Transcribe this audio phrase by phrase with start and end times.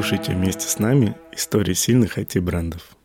[0.00, 2.96] Слушайте вместе с нами истории сильных IT-брендов.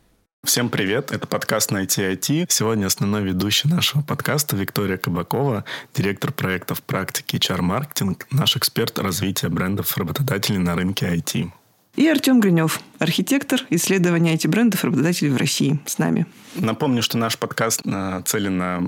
[0.44, 2.46] Всем привет, это подкаст «Найти IT».
[2.48, 9.98] Сегодня основной ведущий нашего подкаста Виктория Кабакова, директор проектов практики HR-маркетинг, наш эксперт развития брендов
[9.98, 11.50] работодателей на рынке IT.
[11.96, 16.26] И Артем Гринев, архитектор исследования IT-брендов работодателей в России с нами.
[16.54, 18.82] Напомню, что наш подкаст нацелен на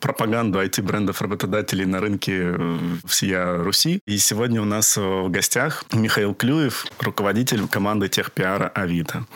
[0.00, 4.00] пропаганду IT-брендов работодателей на рынке э, всея Руси.
[4.04, 9.26] И сегодня у нас в гостях Михаил Клюев, руководитель команды техпиара «Авито».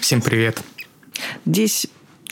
[0.00, 0.62] Всем привет.
[1.44, 1.86] Здесь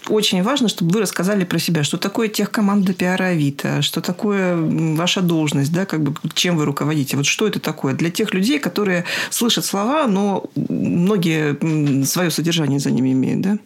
[0.09, 5.21] очень важно, чтобы вы рассказали про себя, что такое техкоманда пиара Авито, что такое ваша
[5.21, 7.17] должность, да, как бы чем вы руководите.
[7.17, 12.91] Вот что это такое для тех людей, которые слышат слова, но многие свое содержание за
[12.91, 13.59] ними имеют, да?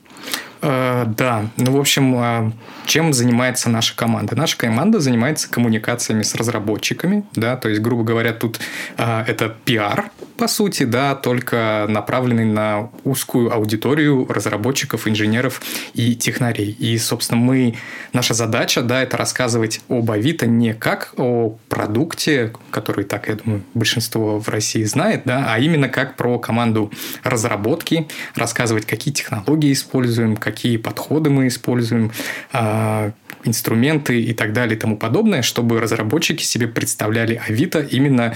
[0.63, 2.53] Э, да, ну, в общем, а,
[2.91, 4.35] чем занимается наша команда?
[4.35, 8.59] Наша команда занимается коммуникациями с разработчиками, да, то есть, грубо говоря, тут
[8.97, 15.63] а, это пиар, по сути, да, только направленный на узкую аудиторию разработчиков, инженеров
[15.95, 16.71] и технарей.
[16.71, 17.77] И, собственно, мы,
[18.13, 23.63] наша задача, да, это рассказывать об Авито не как о продукте, который, так, я думаю,
[23.75, 26.91] большинство в России знает, да, а именно как про команду
[27.23, 32.11] разработки, рассказывать, какие технологии используем, какие подходы мы используем,
[32.53, 32.80] а,
[33.45, 38.35] инструменты и так далее и тому подобное, чтобы разработчики себе представляли Авито именно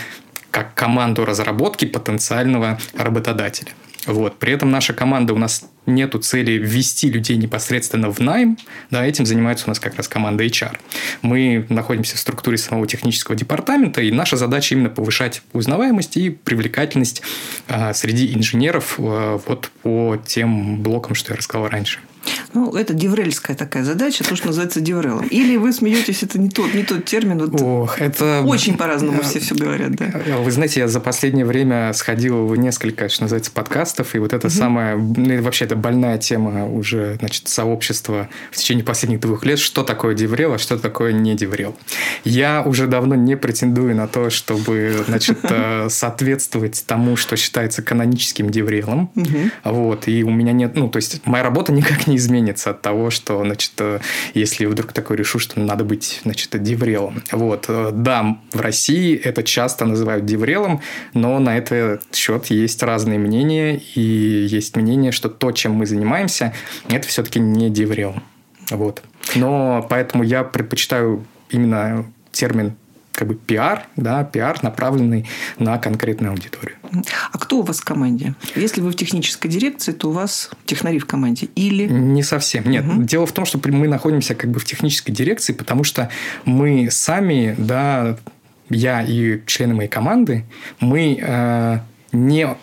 [0.50, 3.72] как команду разработки потенциального работодателя.
[4.06, 4.39] Вот.
[4.39, 8.59] При этом наша команда у нас нету цели ввести людей непосредственно в найм,
[8.91, 10.77] да, этим занимается у нас как раз команда HR.
[11.22, 17.22] Мы находимся в структуре самого технического департамента, и наша задача именно повышать узнаваемость и привлекательность
[17.69, 22.00] а, среди инженеров а, вот по тем блокам, что я рассказал раньше.
[22.53, 25.27] Ну, это деврельская такая задача, то, что называется деврелом.
[25.28, 27.38] Или вы смеетесь, это не тот, не тот термин.
[27.38, 28.43] Вот Ох, это...
[28.44, 30.12] Очень по-разному все все говорят, да.
[30.38, 34.49] Вы знаете, я за последнее время сходил в несколько, что называется, подкастов, и вот это
[34.49, 34.55] угу.
[34.55, 39.82] самая, ну, вообще это больная тема уже, значит, сообщества в течение последних двух лет, что
[39.82, 41.76] такое деврел, а что такое не деврел.
[42.25, 48.50] Я уже давно не претендую на то, чтобы, значит, э, соответствовать тому, что считается каноническим
[48.50, 49.11] деврелом.
[49.62, 53.11] Вот, и у меня нет, ну, то есть моя работа никак не изменится от того,
[53.11, 54.00] что, значит, э,
[54.34, 57.22] если вдруг такой решу, что надо быть, значит, деврелом.
[57.31, 57.67] Вот.
[57.69, 60.81] Э, да, в России это часто называют деврелом,
[61.15, 66.53] но на этот счет есть разные мнения, и есть мнение, что то, чем мы занимаемся,
[66.89, 68.15] это все-таки не деврел.
[68.71, 69.03] Вот.
[69.34, 72.77] Но поэтому я предпочитаю именно термин
[73.14, 75.26] как бы пиар, да, пиар, направленный
[75.58, 76.76] на конкретную аудиторию.
[77.32, 78.34] А кто у вас в команде?
[78.56, 81.86] Если вы в технической дирекции, то у вас технари в команде или...
[81.86, 82.69] Не совсем.
[82.69, 82.84] Нет.
[82.84, 83.02] Угу.
[83.04, 86.10] Дело в том, что мы находимся как бы в технической дирекции, потому что
[86.44, 88.16] мы сами, да,
[88.69, 90.44] я и члены моей команды,
[90.81, 91.78] мы э,
[92.14, 92.56] не,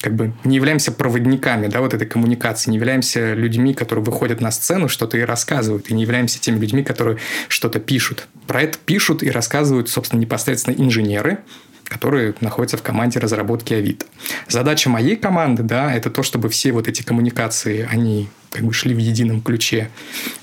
[0.00, 4.50] как бы, не являемся проводниками да, вот этой коммуникации, не являемся людьми, которые выходят на
[4.50, 7.18] сцену, что-то и рассказывают, и не являемся теми людьми, которые
[7.48, 8.28] что-то пишут.
[8.46, 11.38] Про это пишут и рассказывают, собственно, непосредственно инженеры,
[11.84, 14.06] которые находятся в команде разработки Авито.
[14.48, 18.94] Задача моей команды, да, это то, чтобы все вот эти коммуникации, они как бы шли
[18.94, 19.90] в едином ключе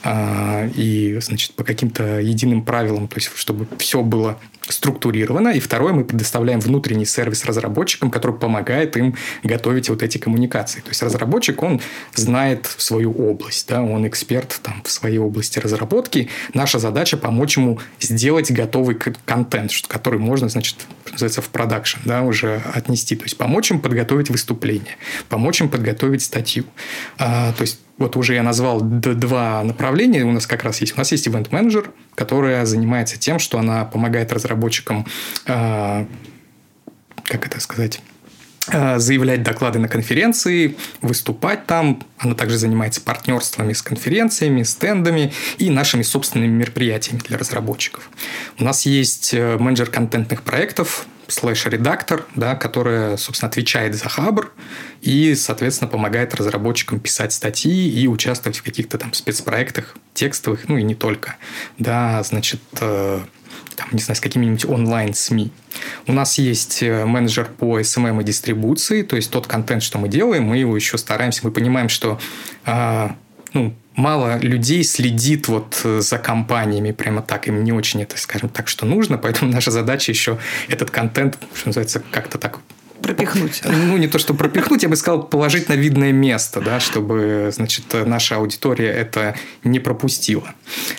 [0.03, 5.49] а, и, значит, по каким-то единым правилам, то есть, чтобы все было структурировано.
[5.49, 10.79] И второе, мы предоставляем внутренний сервис разработчикам, который помогает им готовить вот эти коммуникации.
[10.81, 11.81] То есть разработчик, он
[12.15, 16.29] знает свою область, да, он эксперт там, в своей области разработки.
[16.53, 20.77] Наша задача помочь ему сделать готовый контент, который можно, значит,
[21.11, 23.15] называется в продакшн, да, уже отнести.
[23.15, 24.97] То есть помочь им подготовить выступление,
[25.29, 26.65] помочь им подготовить статью.
[27.17, 30.23] А, то есть вот уже я назвал два направления.
[30.23, 30.95] У нас как раз есть.
[30.95, 35.05] У нас есть ивент-менеджер, которая занимается тем, что она помогает разработчикам,
[35.45, 36.05] э,
[37.23, 38.01] как это сказать,
[38.67, 42.03] э, заявлять доклады на конференции, выступать там.
[42.17, 48.09] Она также занимается партнерствами с конференциями, стендами и нашими собственными мероприятиями для разработчиков.
[48.59, 54.51] У нас есть э, менеджер контентных проектов, слэш-редактор, да, которая, собственно, отвечает за Хабр
[55.01, 60.83] и, соответственно, помогает разработчикам писать статьи и участвовать в каких-то там спецпроектах текстовых, ну и
[60.83, 61.35] не только.
[61.77, 63.19] Да, значит, э,
[63.75, 65.51] там, не знаю, с какими-нибудь онлайн-СМИ.
[66.07, 69.83] У нас есть э, менеджер по SMM эм эм и дистрибуции, то есть тот контент,
[69.83, 72.19] что мы делаем, мы его еще стараемся, мы понимаем, что
[72.65, 73.09] э,
[73.53, 78.49] ну, мало людей следит вот э, за компаниями прямо так, им не очень это, скажем
[78.49, 80.37] так, что нужно, поэтому наша задача еще
[80.67, 82.59] этот контент, что называется, как-то так
[83.01, 83.61] пропихнуть.
[83.65, 87.85] Ну, не то, что пропихнуть, я бы сказал, положить на видное место, да, чтобы, значит,
[88.05, 90.55] наша аудитория это не пропустила.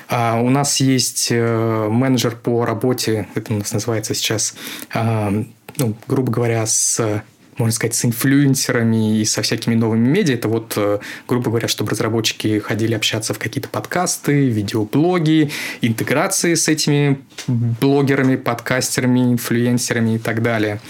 [0.08, 4.54] А у нас есть э, менеджер по работе, это у нас называется сейчас,
[4.92, 5.32] а,
[5.76, 7.22] ну, грубо говоря, с
[7.58, 10.34] можно сказать, с инфлюенсерами и со всякими новыми медиа.
[10.34, 10.98] Это вот, э,
[11.28, 19.32] грубо говоря, чтобы разработчики ходили общаться в какие-то подкасты, видеоблоги, интеграции с этими блогерами, подкастерами,
[19.32, 20.80] инфлюенсерами и так далее.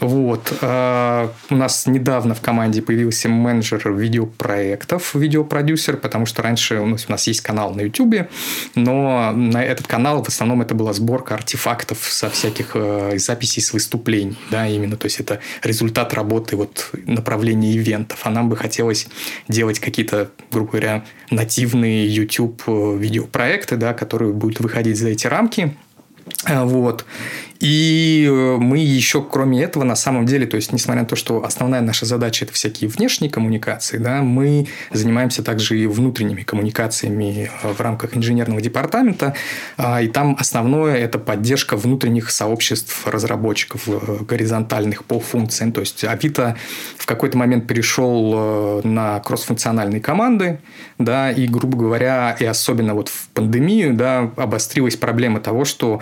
[0.00, 0.56] Вот.
[0.60, 7.06] А, у нас недавно в команде появился менеджер видеопроектов, видеопродюсер, потому что раньше у нас,
[7.08, 8.28] у нас есть канал на YouTube,
[8.74, 13.72] но на этот канал в основном это была сборка артефактов со всяких э, записей с
[13.72, 19.08] выступлений, да, именно, то есть это результат работы вот направления ивентов, а нам бы хотелось
[19.48, 25.76] делать какие-то, грубо говоря, нативные YouTube э, видеопроекты, да, которые будут выходить за эти рамки,
[26.44, 27.04] а, вот.
[27.60, 31.44] И э, мы еще, кроме этого, на самом деле, то есть, несмотря на то, что
[31.44, 37.72] основная наша задача– это всякие внешние коммуникации, да, мы занимаемся также и внутренними коммуникациями э,
[37.72, 39.34] в рамках инженерного департамента,
[39.76, 45.72] а, и там основное– это поддержка внутренних сообществ разработчиков э, горизонтальных по функциям.
[45.72, 46.56] То есть, Авито
[46.96, 50.60] в какой-то момент перешел на кроссфункциональные команды,
[50.98, 56.00] да, и, грубо говоря, и особенно вот в пандемию, да, обострилась проблема того, что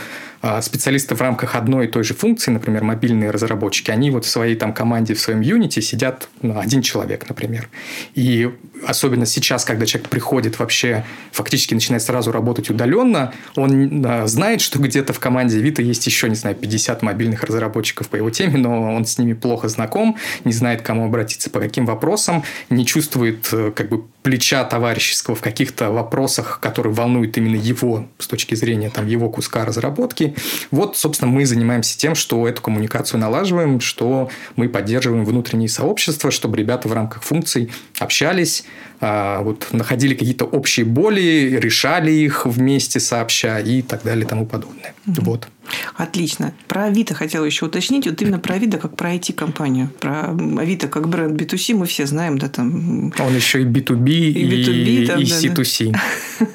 [0.61, 4.57] специалисты в рамках одной и той же функции, например, мобильные разработчики, они вот в своей
[4.57, 7.69] там команде, в своем Unity сидят ну, один человек, например.
[8.15, 8.51] И
[8.87, 14.79] особенно сейчас, когда человек приходит вообще, фактически начинает сразу работать удаленно, он а, знает, что
[14.79, 18.95] где-то в команде Vita есть еще, не знаю, 50 мобильных разработчиков по его теме, но
[18.95, 23.49] он с ними плохо знаком, не знает, к кому обратиться, по каким вопросам, не чувствует
[23.53, 28.91] э, как бы плеча товарищеского в каких-то вопросах, которые волнуют именно его с точки зрения
[28.91, 30.35] там, его куска разработки.
[30.73, 36.57] Вот, собственно, мы занимаемся тем, что эту коммуникацию налаживаем, что мы поддерживаем внутренние сообщества, чтобы
[36.57, 37.71] ребята в рамках функций
[38.01, 38.65] общались,
[39.01, 44.95] вот, находили какие-то общие боли, решали их вместе сообща и так далее и тому подобное.
[45.07, 45.25] Mm-hmm.
[45.25, 45.49] Вот.
[45.97, 46.53] Отлично.
[46.69, 48.07] Про Авито хотела еще уточнить.
[48.07, 49.91] Вот именно про Авито как про IT-компанию.
[50.01, 52.39] Про Авито как бренд B2C мы все знаем.
[52.39, 53.13] Да, там...
[53.19, 55.93] Он еще и B2B, и, B2B, и, там, и да, C2C.
[55.93, 56.01] Да.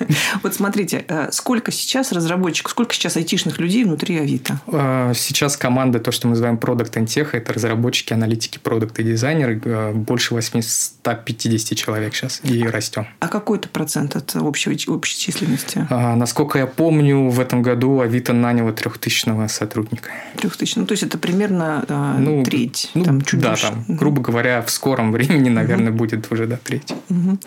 [0.43, 4.59] Вот смотрите, э, сколько сейчас разработчиков, сколько сейчас айтишных людей внутри Авито?
[4.67, 9.05] А, сейчас команда, то, что мы называем Product and Tech, это разработчики, аналитики, продукты и
[9.05, 9.61] дизайнеры.
[9.63, 12.30] Э, больше 850 человек сейчас.
[12.43, 13.07] И растем.
[13.19, 15.87] А какой это процент от общей, общей численности?
[15.89, 20.09] А, насколько я помню, в этом году Авито наняло трех трехтысячного сотрудника.
[20.37, 20.83] Трехтысячного.
[20.83, 22.91] Ну, то есть это примерно э, ну, треть.
[22.93, 23.67] Ну, там, чуть да, больше.
[23.67, 25.99] там, грубо говоря, в скором времени, наверное, угу.
[25.99, 26.93] будет уже до да, треть.
[27.09, 27.39] Угу.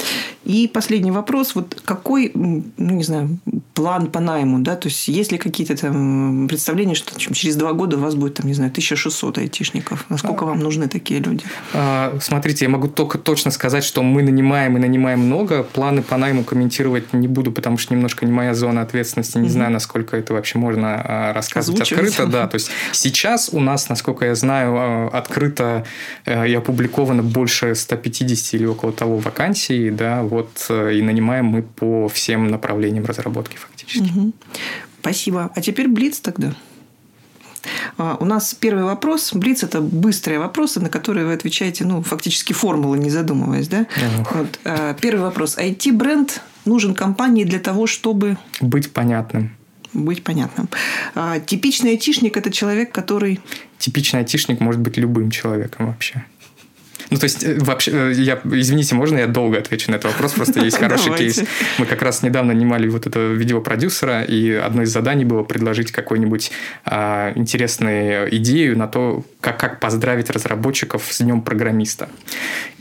[0.45, 1.55] И последний вопрос.
[1.55, 3.39] Вот какой, ну, не знаю,
[3.75, 4.77] план по найму, да?
[4.77, 8.47] То есть есть ли какие-то там представления, что через два года у вас будет, там,
[8.47, 10.07] не знаю, 1600 айтишников?
[10.09, 11.45] Насколько а, вам нужны такие люди?
[11.73, 15.65] А, смотрите, я могу только точно сказать, что мы нанимаем и нанимаем много.
[15.65, 19.39] Планы по найму комментировать не буду, потому что немножко не моя зона ответственности.
[19.39, 19.53] Не угу.
[19.53, 22.47] знаю, насколько это вообще можно а, рассказывать открыто, да.
[22.47, 25.85] То есть сейчас у нас, насколько я знаю, э, открыто
[26.25, 31.63] э, и опубликовано больше 150 или около того вакансий, да, вот э, и нанимаем мы
[31.63, 34.11] по всем направлениям разработки фактически.
[34.11, 34.33] Угу.
[35.01, 35.51] Спасибо.
[35.55, 36.55] А теперь Блиц тогда.
[37.97, 39.33] А, у нас первый вопрос.
[39.33, 43.87] Блиц– это быстрые вопросы, на которые вы отвечаете, ну, фактически формулы, не задумываясь, да?
[44.33, 44.59] Вот.
[45.01, 45.57] Первый вопрос.
[45.57, 48.37] IT-бренд нужен компании для того, чтобы...
[48.61, 49.57] Быть понятным
[49.95, 50.69] быть понятным.
[51.15, 53.41] А, типичный айтишник– это человек, который…
[53.79, 56.25] Типичный айтишник может быть любым человеком вообще.
[57.11, 60.33] Ну, то есть, э, вообще, э, я, извините, можно я долго отвечу на этот вопрос?
[60.33, 61.43] Просто есть хороший кейс.
[61.79, 66.51] Мы как раз недавно нанимали вот этого видеопродюсера, и одно из заданий было предложить какую-нибудь
[66.85, 72.09] а, интересную идею на то, как, как поздравить разработчиков с Днем программиста.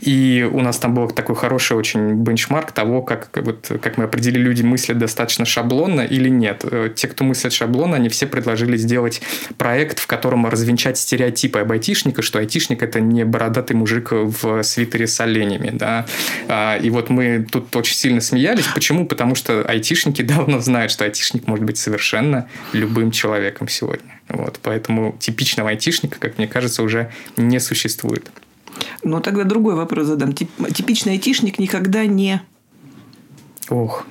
[0.00, 4.42] И у нас там был такой хороший очень бенчмарк того, как, вот, как мы определили,
[4.42, 6.64] люди мыслят достаточно шаблонно или нет.
[6.70, 9.22] Э, те, кто мыслят шаблонно, они все предложили сделать
[9.56, 15.06] проект, в котором развенчать стереотипы об айтишника, что айтишник– это не бородатый мужик в свитере
[15.06, 16.06] с оленями, да.
[16.48, 18.66] А, и вот мы тут очень сильно смеялись.
[18.74, 19.06] Почему?
[19.06, 24.20] Потому что айтишники давно знают, что айтишник может быть совершенно любым человеком сегодня.
[24.28, 28.30] Вот, поэтому типичного айтишника, как мне кажется, уже не существует.
[29.02, 30.32] Ну, тогда другой вопрос задам.
[30.32, 32.40] Типичный айтишник никогда не...
[33.68, 34.06] Ох,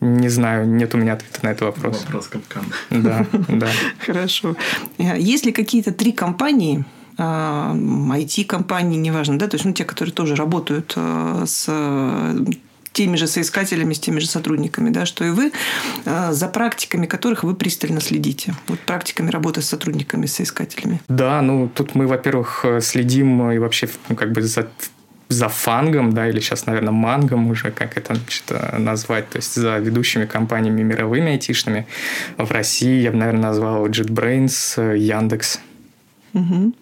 [0.00, 2.04] не знаю, нет у меня ответа на этот вопрос.
[2.04, 2.64] Вопрос капкан.
[2.90, 3.68] Да, да.
[4.06, 4.56] Хорошо.
[4.98, 6.84] Есть ли какие-то три компании,
[7.20, 11.68] IT-компании, неважно, да, то есть ну, те, которые тоже работают э, с
[12.92, 15.52] теми же соискателями, с теми же сотрудниками, да, что и вы,
[16.04, 18.54] э, за практиками которых вы пристально следите.
[18.68, 21.00] Вот практиками работы с сотрудниками, с соискателями.
[21.08, 24.68] Да, ну тут мы, во-первых, следим и вообще ну, как бы за
[25.28, 28.42] за фангом, да, или сейчас, наверное, мангом уже, как это значит,
[28.78, 31.86] назвать, то есть за ведущими компаниями мировыми айтишными.
[32.36, 35.60] В России я бы, наверное, назвал JetBrains, Яндекс,
[36.32, 36.72] Угу.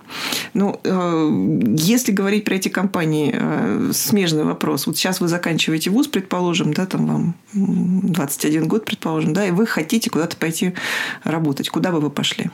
[0.54, 4.86] Ну, э, если говорить про эти компании, э, смежный вопрос.
[4.86, 9.66] Вот сейчас вы заканчиваете вуз, предположим, да, там вам 21 год, предположим, да, и вы
[9.66, 10.74] хотите куда-то пойти
[11.24, 11.68] работать.
[11.70, 12.50] Куда бы вы пошли?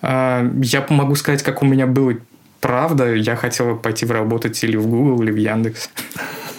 [0.00, 2.14] А, я могу сказать, как у меня было
[2.60, 3.14] правда.
[3.14, 5.90] Я хотел пойти работать или в Google, или в Яндекс.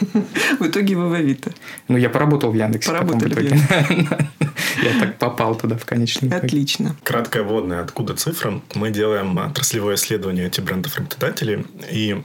[0.59, 1.51] В итоге вы в Авито.
[1.87, 2.91] Ну, я поработал в Яндексе.
[2.91, 4.27] Поработали в Яндексе.
[4.83, 6.45] Я так попал туда в конечном итоге.
[6.45, 6.95] Отлично.
[7.03, 8.61] Краткая вводная, откуда цифра.
[8.73, 11.65] Мы делаем отраслевое исследование этих брендов работодателей.
[11.91, 12.21] И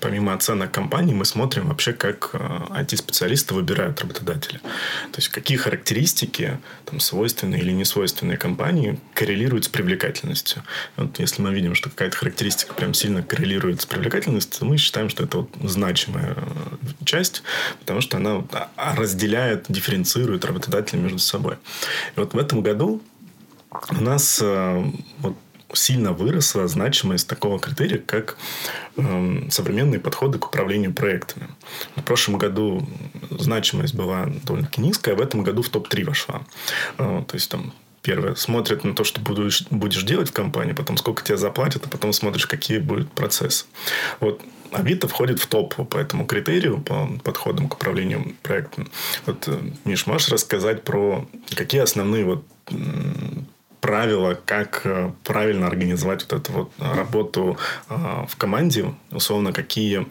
[0.00, 4.58] помимо оценок компаний, мы смотрим вообще, как IT-специалисты э, выбирают работодателя.
[4.58, 10.62] То есть, какие характеристики, там, свойственные или не свойственные компании, коррелируют с привлекательностью.
[10.96, 15.08] Вот если мы видим, что какая-то характеристика прям сильно коррелирует с привлекательностью, то мы считаем,
[15.08, 17.42] что это вот значимая э, часть,
[17.80, 18.42] потому что она
[18.76, 21.56] а, разделяет, дифференцирует работодателей между собой.
[22.16, 23.02] И вот в этом году
[23.90, 24.84] у нас э,
[25.18, 25.36] вот,
[25.74, 28.36] сильно выросла значимость такого критерия, как
[28.96, 31.48] э, современные подходы к управлению проектами.
[31.96, 32.86] В прошлом году
[33.30, 36.42] значимость была довольно-таки низкая, а в этом году в топ-3 вошла.
[36.98, 40.96] Э, то есть, там, первое, смотрят на то, что будешь, будешь делать в компании, потом
[40.96, 43.66] сколько тебе заплатят, а потом смотришь, какие будут процессы.
[44.20, 44.42] Вот
[44.72, 48.90] Авито входит в топ по этому критерию, по подходам к управлению проектом.
[49.26, 52.44] Вот, э, Миш, можешь рассказать про какие основные вот
[53.82, 57.58] правила, как э, правильно организовать вот эту вот работу
[57.90, 57.94] э,
[58.28, 60.06] в команде, условно, какие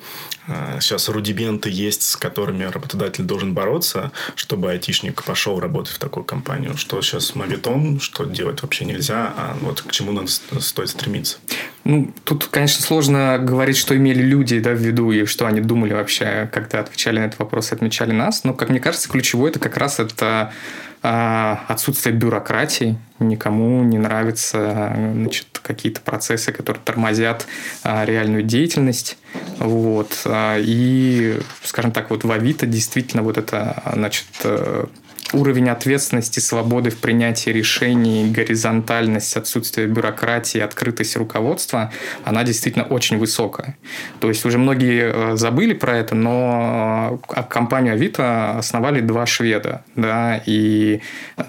[0.79, 6.75] сейчас рудименты есть, с которыми работодатель должен бороться, чтобы айтишник пошел работать в такую компанию,
[6.77, 11.37] что сейчас мавитон, что делать вообще нельзя, а вот к чему надо стоит стремиться.
[11.83, 15.93] Ну, тут, конечно, сложно говорить, что имели люди да, в виду и что они думали
[15.93, 18.43] вообще, когда отвечали на этот вопрос и отмечали нас.
[18.43, 20.53] Но, как мне кажется, ключевое это как раз это
[21.01, 22.97] отсутствие бюрократии.
[23.19, 27.47] Никому не нравятся значит, какие-то процессы, которые тормозят
[27.83, 29.17] а, реальную деятельность.
[29.57, 30.21] Вот.
[30.25, 34.85] А, и, скажем так, вот в Авито действительно вот это значит, э,
[35.33, 41.91] уровень ответственности, свободы в принятии решений, горизонтальность, отсутствие бюрократии, открытость руководства,
[42.23, 43.77] она действительно очень высокая.
[44.19, 49.83] То есть уже многие э, забыли про это, но э, компанию Авито основали два шведа.
[49.95, 51.01] Да, и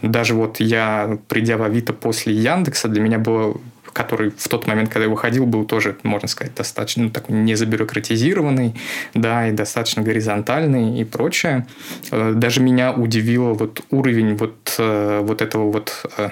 [0.02, 3.60] даже вот я, придя в Авито после Яндекса, для меня было
[3.92, 8.74] который в тот момент, когда я выходил, был тоже, можно сказать, достаточно ну, такой незабюрократизированный,
[9.14, 11.66] да, и достаточно горизонтальный и прочее.
[12.10, 16.28] Э, даже меня удивило вот уровень вот, э, вот этого вот э,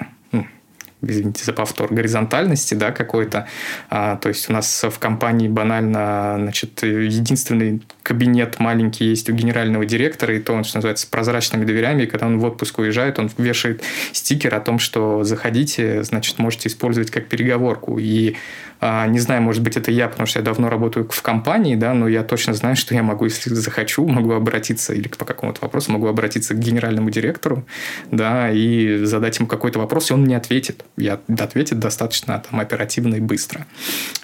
[1.01, 3.47] извините за повтор, горизонтальности, да, какой-то.
[3.89, 9.85] А, то есть у нас в компании банально, значит, единственный кабинет маленький есть у генерального
[9.85, 13.19] директора, и то он, что называется, с прозрачными дверями, и когда он в отпуск уезжает,
[13.19, 17.97] он вешает стикер о том, что заходите, значит, можете использовать как переговорку.
[17.99, 18.35] И
[18.81, 22.07] не знаю, может быть, это я, потому что я давно работаю в компании, да, но
[22.07, 26.07] я точно знаю, что я могу, если захочу, могу обратиться или по какому-то вопросу, могу
[26.07, 27.63] обратиться к генеральному директору,
[28.09, 30.83] да, и задать ему какой-то вопрос, и он мне ответит.
[30.97, 33.67] Я ответит достаточно там, оперативно и быстро.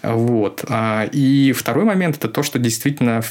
[0.02, 0.66] Вот.
[0.68, 3.22] А, и второй момент– это то, что действительно,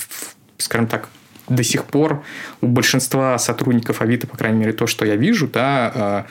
[0.58, 1.08] скажем так,
[1.48, 2.22] до сих пор
[2.60, 6.26] у большинства сотрудников Авито, по крайней мере, то, что я вижу, да, а,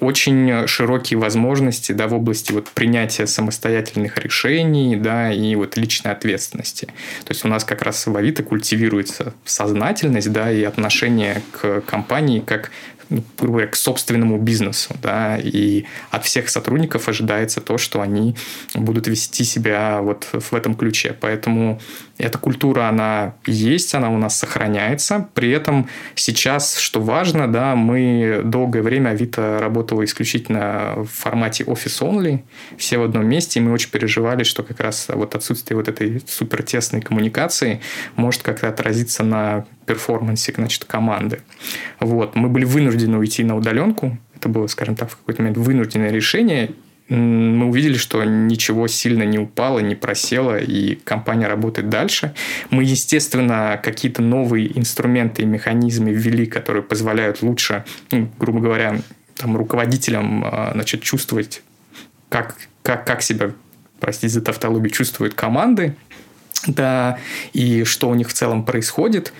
[0.00, 6.86] очень широкие возможности да, в области вот, принятия самостоятельных решений да, и вот, личной ответственности.
[7.24, 12.40] То есть у нас как раз в Авито культивируется сознательность да, и отношение к компании
[12.40, 12.70] как
[13.10, 13.22] ну,
[13.68, 18.36] к собственному бизнесу, да, и от всех сотрудников ожидается то, что они
[18.74, 21.16] будут вести себя вот в этом ключе.
[21.20, 21.80] Поэтому
[22.20, 25.28] эта культура, она есть, она у нас сохраняется.
[25.34, 32.40] При этом сейчас, что важно, да, мы долгое время Авито работала исключительно в формате office-only,
[32.76, 36.22] все в одном месте, и мы очень переживали, что как раз вот отсутствие вот этой
[36.26, 37.80] супертесной коммуникации
[38.16, 41.40] может как-то отразиться на перформансе, значит, команды.
[41.98, 42.36] Вот.
[42.36, 46.70] Мы были вынуждены уйти на удаленку, это было, скажем так, в какой-то момент вынужденное решение,
[47.10, 52.34] мы увидели, что ничего сильно не упало, не просело, и компания работает дальше.
[52.70, 59.00] Мы, естественно, какие-то новые инструменты и механизмы ввели, которые позволяют лучше, ну, грубо говоря,
[59.36, 61.62] там, руководителям а, значит, чувствовать,
[62.28, 63.50] как, как, как себя,
[63.98, 65.96] простите за тавтологию, чувствуют команды,
[66.66, 67.18] да,
[67.52, 69.32] и что у них в целом происходит.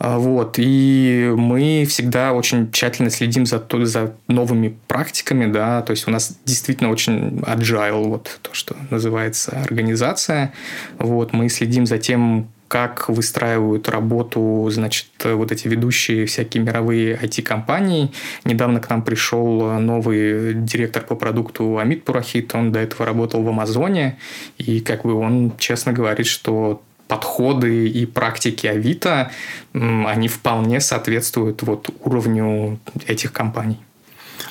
[0.00, 0.54] А, вот.
[0.56, 6.38] И мы всегда очень тщательно следим за, за новыми практиками, да, то есть у нас
[6.46, 10.54] действительно очень agile, вот то, что называется организация.
[10.98, 11.34] Вот.
[11.34, 18.10] Мы следим за тем, как выстраивают работу, значит, вот эти ведущие всякие мировые IT-компании.
[18.46, 23.48] Недавно к нам пришел новый директор по продукту Амит Пурахит, он до этого работал в
[23.48, 24.18] Амазоне,
[24.56, 26.80] и как бы он честно говорит, что
[27.10, 29.32] подходы и практики Авито,
[29.72, 33.78] они вполне соответствуют вот уровню этих компаний.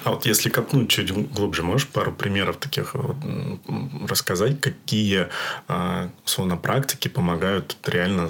[0.03, 3.18] А вот если копнуть чуть глубже, можешь пару примеров таких вот
[4.08, 5.27] рассказать, какие,
[5.68, 8.29] а, условно, практики помогают реально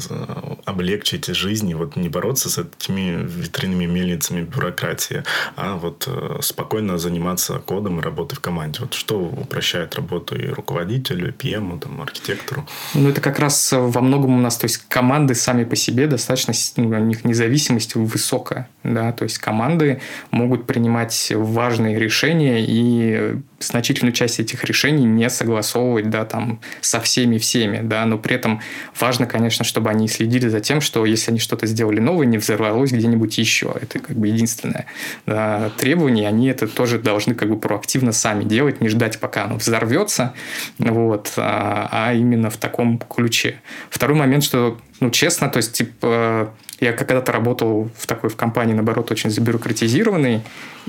[0.66, 5.24] облегчить жизнь и вот не бороться с этими витринными мельницами бюрократии,
[5.56, 8.80] а вот э, спокойно заниматься кодом и работой в команде.
[8.82, 12.68] Вот что упрощает работу и руководителю, и PM, там, архитектору?
[12.94, 16.54] Ну, это как раз во многом у нас, то есть команды сами по себе достаточно,
[16.78, 24.14] ну, у них независимость высокая, да, то есть команды могут принимать важные решения и значительную
[24.14, 28.62] часть этих решений не согласовывать, да, там, со всеми-всеми, да, но при этом
[29.00, 32.92] важно, конечно, чтобы они следили за тем, что если они что-то сделали новое, не взорвалось
[32.92, 33.74] где-нибудь еще.
[33.82, 34.86] Это как бы единственное
[35.26, 39.56] да, требование, они это тоже должны как бы проактивно сами делать, не ждать, пока оно
[39.56, 40.34] взорвется,
[40.78, 43.56] вот, а, а именно в таком ключе.
[43.90, 48.74] Второй момент, что, ну, честно, то есть, типа, я когда-то работал в такой в компании,
[48.74, 50.42] наоборот, очень забюрократизированной,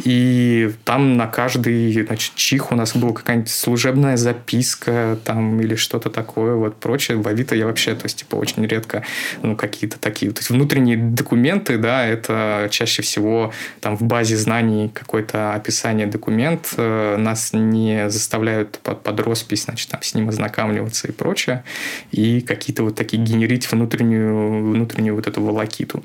[0.05, 6.11] и там на каждый значит, чих у нас была какая-нибудь служебная записка там или что-то
[6.11, 7.19] такое, вот прочее.
[7.19, 9.05] В Авито я вообще, то есть, типа, очень редко,
[9.43, 14.91] ну, какие-то такие, то есть, внутренние документы, да, это чаще всего там в базе знаний
[14.93, 21.09] какое-то описание документ, э, нас не заставляют под, под роспись, значит, там с ним ознакомливаться
[21.09, 21.65] и прочее,
[22.11, 26.03] и какие-то вот такие генерить внутреннюю, внутреннюю вот эту волокиту.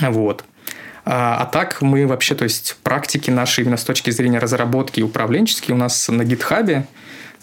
[0.00, 0.44] Вот.
[1.06, 5.02] А, а так мы вообще, то есть практики наши именно с точки зрения разработки и
[5.04, 6.86] управленческие у нас на гитхабе,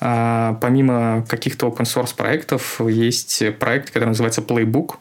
[0.01, 4.97] а, помимо каких-то open source проектов, есть проект, который называется Playbook,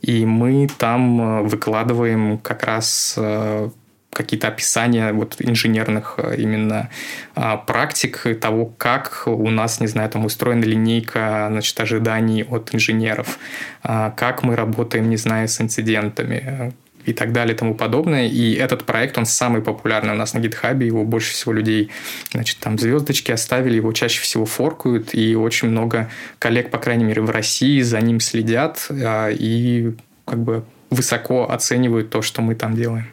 [0.00, 3.68] и мы там э, выкладываем как раз э,
[4.12, 6.88] какие-то описания вот инженерных э, именно
[7.34, 13.38] а, практик того, как у нас, не знаю, там устроена линейка, значит, ожиданий от инженеров,
[13.82, 16.72] а, как мы работаем, не знаю, с инцидентами,
[17.08, 18.28] и так далее и тому подобное.
[18.28, 21.90] И этот проект, он самый популярный у нас на гитхабе, его больше всего людей,
[22.32, 27.22] значит, там звездочки оставили, его чаще всего форкают, и очень много коллег, по крайней мере,
[27.22, 29.94] в России за ним следят, а, и
[30.26, 33.06] как бы высоко оценивают то, что мы там делаем.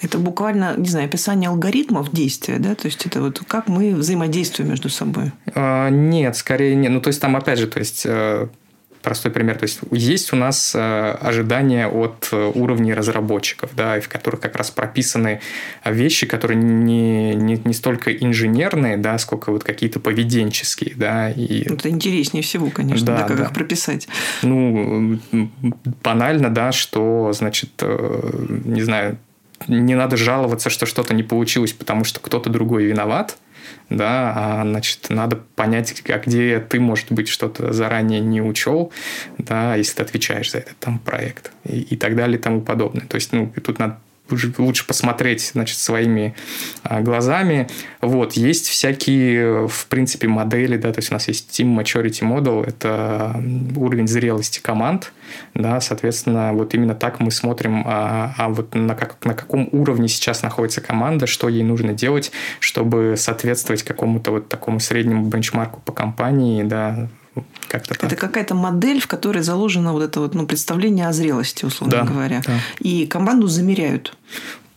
[0.00, 2.74] Это буквально, не знаю, описание алгоритмов действия, да?
[2.74, 5.32] То есть это вот как мы взаимодействуем между собой?
[5.54, 6.90] А, нет, скорее нет.
[6.90, 8.48] Ну, то есть там опять же, то есть э,
[9.02, 9.56] простой пример.
[9.56, 14.56] То есть есть у нас э, ожидания от э, уровней разработчиков, да, в которых как
[14.56, 15.40] раз прописаны
[15.84, 21.30] вещи, которые не, не, не столько инженерные, да, сколько вот какие-то поведенческие, да.
[21.30, 21.62] И...
[21.72, 23.44] Это интереснее всего, конечно, да, да, как да.
[23.44, 24.08] их прописать.
[24.42, 25.20] Ну,
[26.02, 29.18] банально, да, что, значит, э, не знаю,
[29.66, 33.38] не надо жаловаться, что что-то не получилось, потому что кто-то другой виноват,
[33.90, 38.92] да, а, значит, надо понять, а где ты, может быть, что-то заранее не учел,
[39.38, 43.06] да, если ты отвечаешь за этот там проект и, и так далее и тому подобное.
[43.06, 43.98] То есть, ну, тут надо
[44.58, 46.34] лучше посмотреть, значит, своими
[46.82, 47.68] а, глазами.
[48.00, 52.66] Вот, есть всякие, в принципе, модели, да, то есть у нас есть Team Maturity Model,
[52.66, 53.42] это
[53.76, 55.12] уровень зрелости команд,
[55.54, 60.08] да, соответственно, вот именно так мы смотрим, а, а вот на, как, на каком уровне
[60.08, 65.92] сейчас находится команда, что ей нужно делать, чтобы соответствовать какому-то вот такому среднему бенчмарку по
[65.92, 67.08] компании, да,
[67.68, 68.04] как-то так.
[68.04, 72.04] Это какая-то модель, в которой заложено вот это вот ну, представление о зрелости, условно да,
[72.04, 72.42] говоря.
[72.46, 72.58] Да.
[72.80, 74.16] И команду замеряют.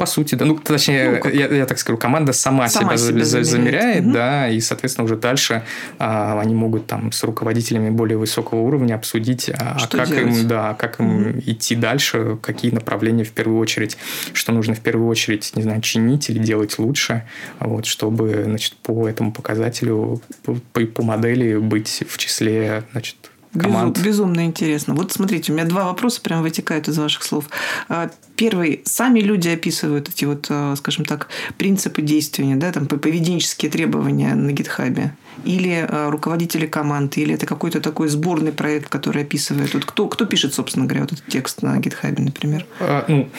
[0.02, 0.46] По сути, да.
[0.46, 4.14] Ну, точнее, ну, я, я так скажу, команда сама, сама себя, себя замеряет, замеряет угу.
[4.14, 5.64] да, и, соответственно, уже дальше
[6.00, 10.38] а, они могут там с руководителями более высокого уровня обсудить, а, что как делать?
[10.38, 11.10] им, да, как угу.
[11.10, 13.98] им идти дальше, какие направления в первую очередь,
[14.34, 17.24] что нужно в первую очередь, не знаю, чинить или делать лучше,
[17.60, 24.00] вот, чтобы, значит, по этому показателю, по, по модели быть в числе, значит, команд.
[24.00, 24.94] Безумно интересно.
[24.94, 27.46] Вот смотрите, у меня два вопроса прям вытекают из ваших слов.
[27.90, 33.70] А, первый, сами люди описывают эти вот, а, скажем так, принципы действия, да, там поведенческие
[33.72, 39.74] требования на гитхабе или а, руководители команд, или это какой-то такой сборный проект, который описывает.
[39.74, 42.66] Вот кто, кто пишет, собственно говоря, вот этот текст на гитхабе, например?
[42.80, 43.30] А, ну,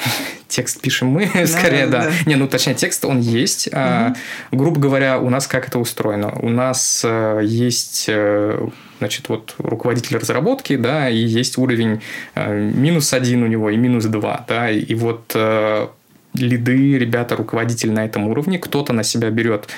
[0.53, 2.05] текст пишем мы, да, скорее, да.
[2.05, 2.11] да.
[2.27, 3.69] Не, ну, точнее, текст, он есть.
[3.69, 3.77] Угу.
[3.77, 4.15] А,
[4.51, 6.33] грубо говоря, у нас как это устроено?
[6.41, 12.03] У нас а, есть э, значит, вот руководитель разработки, да, и есть уровень
[12.35, 15.89] э, минус один у него и минус два, да, и вот э,
[16.35, 18.59] лиды, ребята, руководители на этом уровне.
[18.59, 19.69] Кто-то на себя берет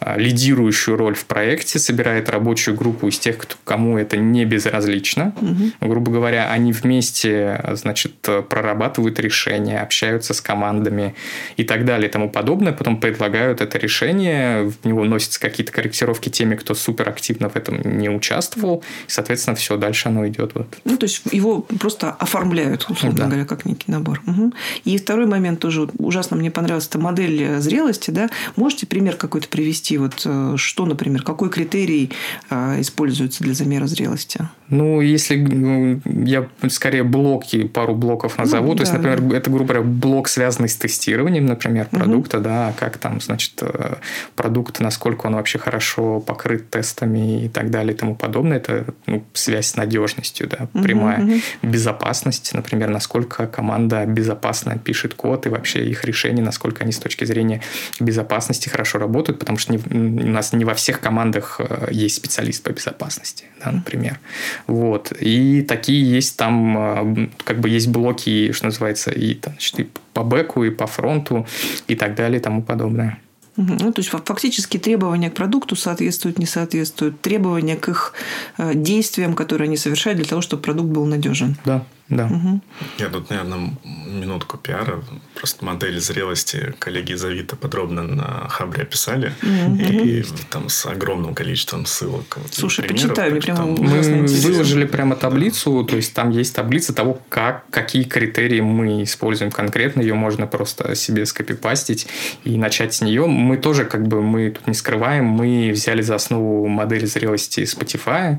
[0.00, 5.34] а, лидирующую роль в проекте, собирает рабочую группу из тех, кто, кому это не безразлично.
[5.40, 5.88] Угу.
[5.88, 8.12] Грубо говоря, они вместе, значит,
[8.48, 11.14] прорабатывают решения, общаются с командами
[11.56, 12.72] и так далее и тому подобное.
[12.72, 17.80] Потом предлагают это решение, в него вносятся какие-то корректировки теми, кто супер активно в этом
[17.98, 18.84] не участвовал.
[19.08, 20.52] И, соответственно, все, дальше оно идет.
[20.54, 20.66] Вот.
[20.84, 23.26] Ну, то есть, его просто оформляют, условно да.
[23.26, 24.20] говоря, как некий набор.
[24.26, 24.52] Угу.
[24.84, 28.10] И второй момент тоже ужасно мне понравилась, это модель зрелости.
[28.10, 28.28] Да?
[28.56, 29.98] Можете пример какой-то привести?
[29.98, 32.10] Вот э, что, например, какой критерий
[32.50, 34.48] э, используется для замера зрелости?
[34.68, 38.68] Ну, если ну, я скорее блоки, пару блоков назову.
[38.68, 39.36] Ну, то да, есть, например, да.
[39.36, 42.44] это, грубо говоря, блок, связанный с тестированием, например, продукта, угу.
[42.44, 43.96] да, как там, значит, э,
[44.36, 48.56] продукт, насколько он вообще хорошо покрыт тестами и так далее и тому подобное.
[48.56, 51.20] Это ну, связь с надежностью, да, прямая.
[51.20, 51.40] Угу, угу.
[51.62, 57.24] Безопасность, например, насколько команда безопасно пишет код и вообще их решения, насколько они с точки
[57.24, 57.62] зрения
[57.98, 62.62] безопасности хорошо работают, потому что не, у нас не во всех командах э, есть специалист
[62.62, 64.18] по безопасности, да, например.
[64.66, 65.12] Вот.
[65.18, 70.22] И такие есть там, э, как бы есть блоки, что называется, и, значит, и по
[70.22, 71.46] бэку, и по фронту,
[71.88, 73.18] и так далее, и тому подобное.
[73.56, 78.12] Ну, то есть фактически требования к продукту соответствуют, не соответствуют, требования к их
[78.58, 81.56] э, действиям, которые они совершают для того, чтобы продукт был надежен.
[81.64, 82.26] Да, да.
[82.26, 82.60] Угу.
[82.98, 83.70] Я тут, наверное,
[84.06, 85.02] минутку пиара.
[85.34, 89.32] Просто модель зрелости коллеги из Авито подробно на Хабре описали.
[89.42, 89.76] Угу.
[89.76, 92.38] И там с огромным количеством ссылок.
[92.50, 97.20] Слушай, примеров, почитай, мне прямо Мы выложили прямо таблицу, то есть там есть таблица того,
[97.30, 100.02] как, какие критерии мы используем конкретно.
[100.02, 102.06] Ее можно просто себе скопипастить
[102.44, 103.26] и начать с нее.
[103.26, 108.38] Мы тоже, как бы, мы тут не скрываем, мы взяли за основу модель зрелости Spotify,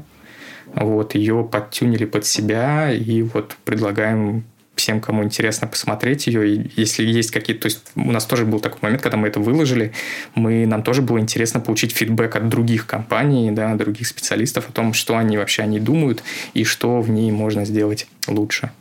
[0.76, 4.44] вот, ее подтюнили под себя и вот предлагаем
[4.76, 6.48] всем, кому интересно посмотреть ее.
[6.48, 7.64] И если есть какие-то...
[7.64, 9.94] То есть у нас тоже был такой момент, когда мы это выложили,
[10.36, 14.94] мы, нам тоже было интересно получить фидбэк от других компаний, да, других специалистов о том,
[14.94, 18.72] что они вообще они думают и что в ней можно сделать лучше.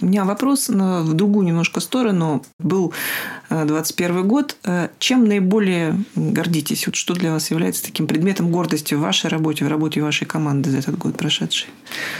[0.00, 2.44] У меня вопрос в другую немножко сторону.
[2.58, 2.92] Был
[3.50, 4.56] 21 э, год.
[4.64, 6.86] Э, чем наиболее гордитесь?
[6.86, 10.70] Вот что для вас является таким предметом гордости в вашей работе, в работе вашей команды
[10.70, 11.68] за этот год прошедший?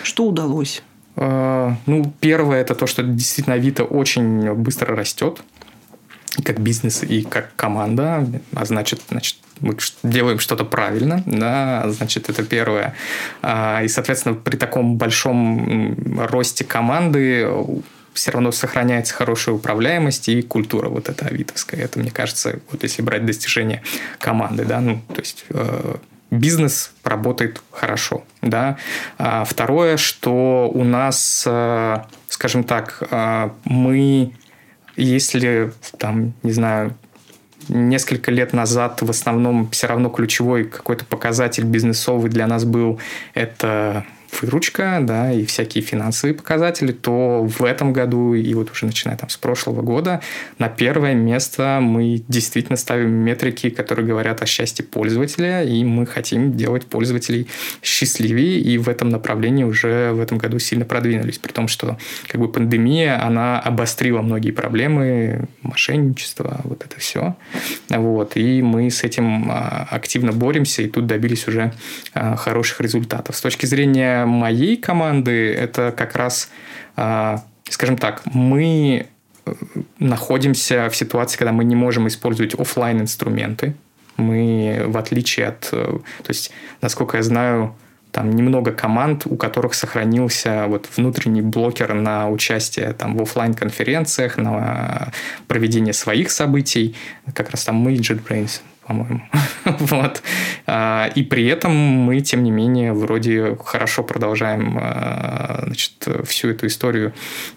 [0.03, 0.83] Что удалось?
[1.16, 5.42] Э, ну, первое, это то, что действительно Авито очень быстро растет
[6.44, 12.42] как бизнес и как команда, а значит, значит мы делаем что-то правильно, да, значит, это
[12.42, 12.94] первое.
[13.42, 17.49] А, и, соответственно, при таком большом росте команды
[18.12, 21.81] все равно сохраняется хорошая управляемость и культура вот эта авитовская.
[21.81, 23.83] Это, мне кажется, вот если брать достижения
[24.18, 25.97] команды, да, ну, то есть э,
[26.31, 28.77] бизнес работает хорошо, да.
[29.18, 34.33] А второе, что у нас, э, скажем так, э, мы
[34.99, 36.94] если там, не знаю,
[37.69, 42.99] несколько лет назад в основном все равно ключевой какой-то показатель бизнесовый для нас был
[43.35, 44.05] это
[44.41, 49.29] выручка, да, и всякие финансовые показатели, то в этом году и вот уже начиная там
[49.29, 50.21] с прошлого года
[50.59, 56.57] на первое место мы действительно ставим метрики, которые говорят о счастье пользователя, и мы хотим
[56.57, 57.49] делать пользователей
[57.83, 62.41] счастливее, и в этом направлении уже в этом году сильно продвинулись, при том, что как
[62.41, 67.37] бы пандемия, она обострила многие проблемы, мошенничество, вот это все,
[67.88, 71.73] вот, и мы с этим а, активно боремся, и тут добились уже
[72.14, 73.37] а, хороших результатов.
[73.37, 76.51] С точки зрения моей команды это как раз,
[76.97, 79.07] а, скажем так, мы
[79.47, 79.55] э,
[79.99, 83.75] находимся в ситуации, когда мы не можем использовать офлайн инструменты.
[84.17, 85.69] Мы, в отличие от...
[85.73, 86.51] Э, то есть,
[86.81, 87.75] насколько я знаю,
[88.11, 94.39] там немного команд, у которых сохранился вот внутренний блокер на участие там в офлайн конференциях
[94.39, 95.13] на
[95.47, 96.97] проведение своих событий.
[97.35, 99.20] Как раз там мы JetBrains по-моему.
[99.64, 100.22] вот.
[100.66, 105.92] А, и при этом мы, тем не менее, вроде хорошо продолжаем а, значит,
[106.24, 107.12] всю эту историю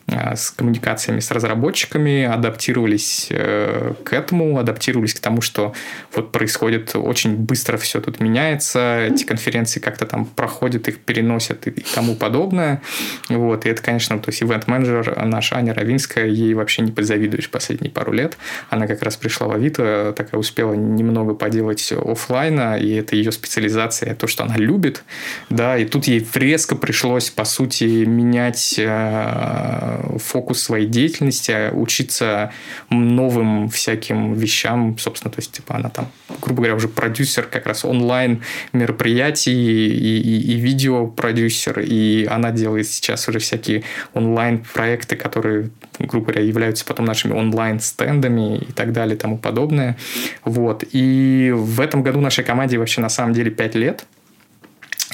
[0.07, 5.73] а, с коммуникациями с разработчиками, адаптировались э, к этому, адаптировались к тому, что
[6.13, 11.71] вот происходит очень быстро все тут меняется, эти конференции как-то там проходят, их переносят и
[11.95, 12.81] тому подобное.
[13.29, 13.65] Вот.
[13.65, 18.11] И это, конечно, то есть ивент-менеджер наша Аня Равинская, ей вообще не подзавидуешь последние пару
[18.11, 18.37] лет.
[18.69, 23.31] Она как раз пришла в Авито, такая успела немного много поделать офлайна, и это ее
[23.31, 25.03] специализация, то, что она любит,
[25.49, 32.51] да, и тут ей резко пришлось, по сути, менять э, фокус своей деятельности, учиться
[32.89, 37.85] новым всяким вещам, собственно, то есть, типа, она там, грубо говоря, уже продюсер как раз
[37.85, 38.41] онлайн
[38.73, 46.41] мероприятий и, и, и видеопродюсер, и она делает сейчас уже всякие онлайн-проекты, которые, грубо говоря,
[46.41, 49.97] являются потом нашими онлайн-стендами и так далее и тому подобное.
[50.43, 50.83] Вот.
[50.91, 54.05] И в этом году нашей команде вообще на самом деле 5 лет.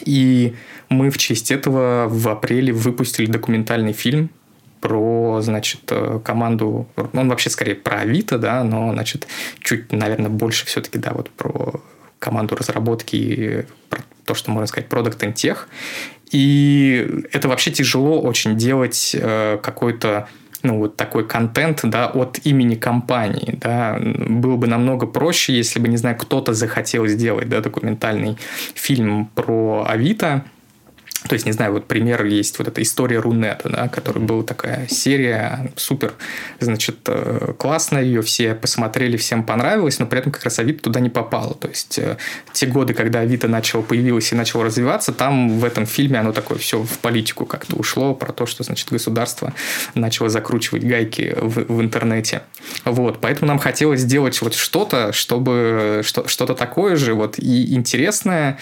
[0.06, 0.56] И
[0.90, 4.30] мы в честь этого в апреле выпустили документальный фильм
[4.80, 9.28] про, значит, э, команду, ну, он вообще скорее про Авито, да, но, значит,
[9.60, 11.82] чуть, наверное, больше все-таки, да, вот про
[12.20, 15.58] команду разработки, про то, что можно сказать, Product and Tech.
[16.32, 20.28] И это вообще тяжело очень делать э, какой-то
[20.63, 25.88] ну, вот такой контент, да, от имени компании, да, было бы намного проще, если бы,
[25.88, 28.38] не знаю, кто-то захотел сделать, да, документальный
[28.74, 30.43] фильм про Авито,
[31.28, 34.88] то есть, не знаю, вот пример есть вот эта история Рунета, да, которая была такая
[34.88, 36.13] серия, супер,
[36.60, 41.00] значит, э, классная, ее все посмотрели, всем понравилось, но при этом как раз Авито туда
[41.00, 41.54] не попало.
[41.54, 42.18] То есть, э,
[42.54, 46.58] те годы, когда Авито начало появилось и начало развиваться, там в этом фильме оно такое
[46.58, 49.54] все в политику как-то ушло, про то, что, значит, государство
[49.94, 52.42] начало закручивать гайки в, в интернете.
[52.86, 58.58] Вот, поэтому нам хотелось сделать вот что-то, чтобы что, что-то такое же вот и интересное,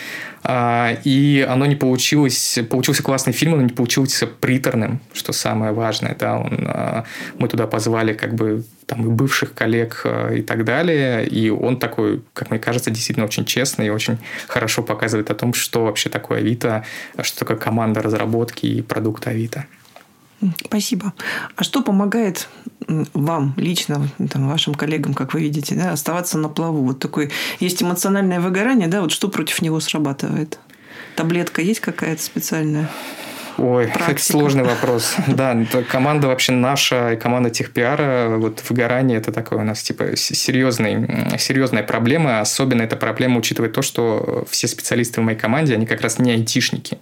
[0.47, 6.38] и оно не получилось, получился классный фильм, но не получился приторным, что самое важное, да,
[6.38, 7.05] он, а,
[7.39, 11.79] мы туда позвали как бы там и бывших коллег а, и так далее, и он
[11.79, 16.10] такой, как мне кажется, действительно очень честный и очень хорошо показывает о том, что вообще
[16.10, 16.86] такое Авито,
[17.21, 19.65] что такое команда разработки и продукт Авито.
[20.65, 21.13] Спасибо.
[21.55, 22.49] А что помогает
[22.88, 26.84] вам лично, там, вашим коллегам, как вы видите, да, оставаться на плаву?
[26.84, 30.60] Вот такой есть эмоциональное выгорание, да, вот что против него срабатывает?
[31.15, 32.89] Таблетка есть какая-то специальная?
[33.58, 34.12] Ой, Практика.
[34.12, 35.15] это сложный вопрос.
[35.28, 35.58] Да,
[35.89, 41.84] команда вообще наша, и команда техпиара, вот выгорание это такое у нас типа серьезный, серьезная
[41.84, 42.41] проблема.
[42.41, 46.32] Особенно эта проблема, учитывая то, что все специалисты в моей команде, они как раз не
[46.32, 46.98] айтишники.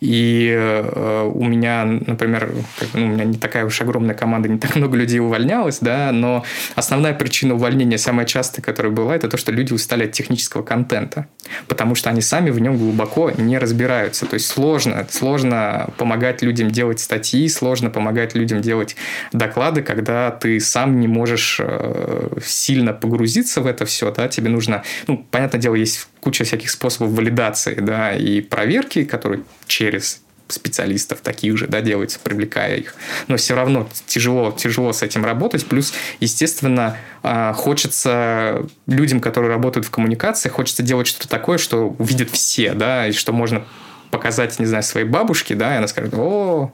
[0.00, 4.58] И э, у меня, например, как, ну, у меня не такая уж огромная команда, не
[4.58, 9.36] так много людей увольнялось, да, но основная причина увольнения, самая частая, которая была, это то,
[9.36, 11.26] что люди устали от технического контента,
[11.68, 14.26] потому что они сами в нем глубоко не разбираются.
[14.26, 18.96] То есть сложно, сложно помогать людям делать статьи, сложно помогать людям делать
[19.32, 24.82] доклады, когда ты сам не можешь э, сильно погрузиться в это все, да, тебе нужно,
[25.06, 31.56] ну, понятное дело, есть куча всяких способов валидации, да, и проверки, которые через специалистов таких
[31.56, 32.96] же, да, делается, привлекая их.
[33.28, 35.64] Но все равно тяжело, тяжело с этим работать.
[35.66, 42.30] Плюс, естественно, а, хочется людям, которые работают в коммуникации, хочется делать что-то такое, что увидят
[42.30, 43.64] все, да, и что можно
[44.10, 46.72] показать, не знаю, своей бабушке, да, и она скажет, о,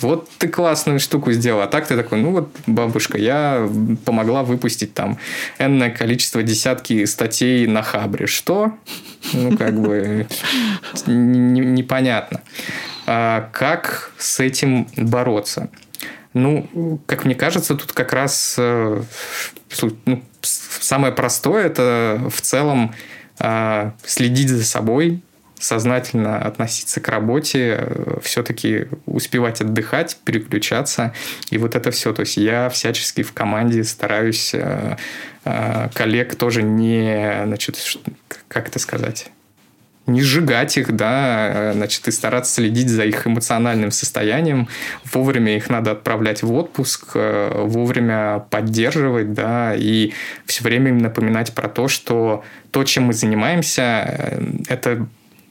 [0.00, 1.60] вот ты классную штуку сделал.
[1.60, 3.68] А так ты такой, ну вот, бабушка, я
[4.04, 5.18] помогла выпустить там
[5.58, 8.26] энное количество десятки статей на Хабре.
[8.26, 8.72] Что?
[9.32, 10.26] Ну, как бы
[11.06, 12.42] непонятно.
[13.06, 15.70] А как с этим бороться?
[16.34, 19.02] Ну, как мне кажется, тут как раз э,
[20.04, 22.94] ну, самое простое это в целом
[23.38, 25.22] а, следить за собой,
[25.58, 31.12] сознательно относиться к работе, э, все-таки успевать отдыхать, переключаться.
[31.50, 32.12] И вот это все.
[32.12, 34.96] То есть я всячески в команде стараюсь э,
[35.44, 37.98] э, коллег тоже не, значит,
[38.48, 39.30] как это сказать?
[40.06, 44.66] не сжигать их, да, значит, и стараться следить за их эмоциональным состоянием.
[45.12, 50.14] Вовремя их надо отправлять в отпуск, вовремя поддерживать, да, и
[50.46, 54.40] все время им напоминать про то, что то, чем мы занимаемся,
[54.70, 55.06] это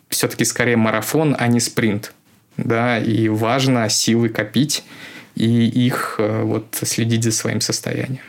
[0.10, 2.14] все-таки скорее марафон, а не спринт.
[2.58, 4.84] Да, и важно силы копить
[5.36, 8.24] и их э, вот следить за своим состоянием.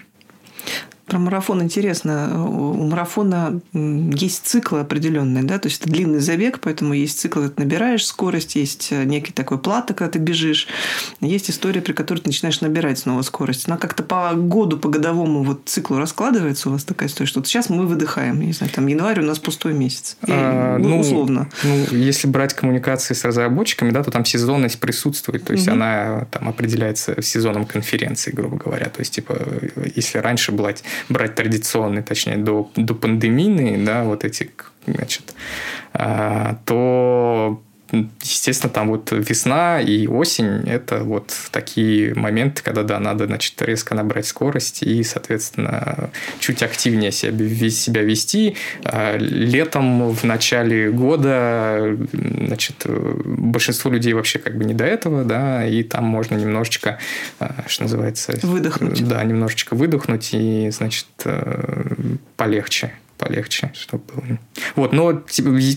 [1.08, 2.44] Про марафон интересно.
[2.44, 7.52] У марафона есть циклы определенные, да, то есть это длинный забег, поэтому есть цикл, ты
[7.56, 10.68] набираешь скорость, есть э, некий такой плата, когда ты бежишь,
[11.20, 13.68] есть история, при которой ты начинаешь набирать снова скорость.
[13.68, 17.48] Она как-то по году, по годовому вот циклу раскладывается у вас такая история, что вот
[17.48, 20.16] сейчас мы выдыхаем, не знаю, там январь у нас пустой месяц.
[20.26, 21.48] И, а, ну, ну, условно.
[21.62, 25.74] Ну, если брать коммуникации с разработчиками, да, то там сезонность присутствует, то есть угу.
[25.74, 28.86] она там определяется сезоном конференции, грубо говоря.
[28.86, 29.38] То есть, типа,
[29.94, 30.68] если раньше была
[31.08, 34.50] брать традиционные, точнее, до, до пандемийные, да, вот эти,
[34.86, 35.34] значит,
[35.92, 43.26] а, то естественно, там вот весна и осень– это вот такие моменты, когда, да, надо,
[43.26, 48.56] значит, резко набрать скорость и, соответственно, чуть активнее себя, себя вести.
[48.84, 55.66] А летом, в начале года, значит, большинство людей вообще как бы не до этого, да,
[55.66, 56.98] и там можно немножечко,
[57.38, 58.34] а, что называется...
[58.42, 59.06] Выдохнуть.
[59.06, 61.94] Да, немножечко выдохнуть и, значит, э,
[62.36, 64.38] полегче полегче, чтобы было.
[64.76, 65.22] Вот, но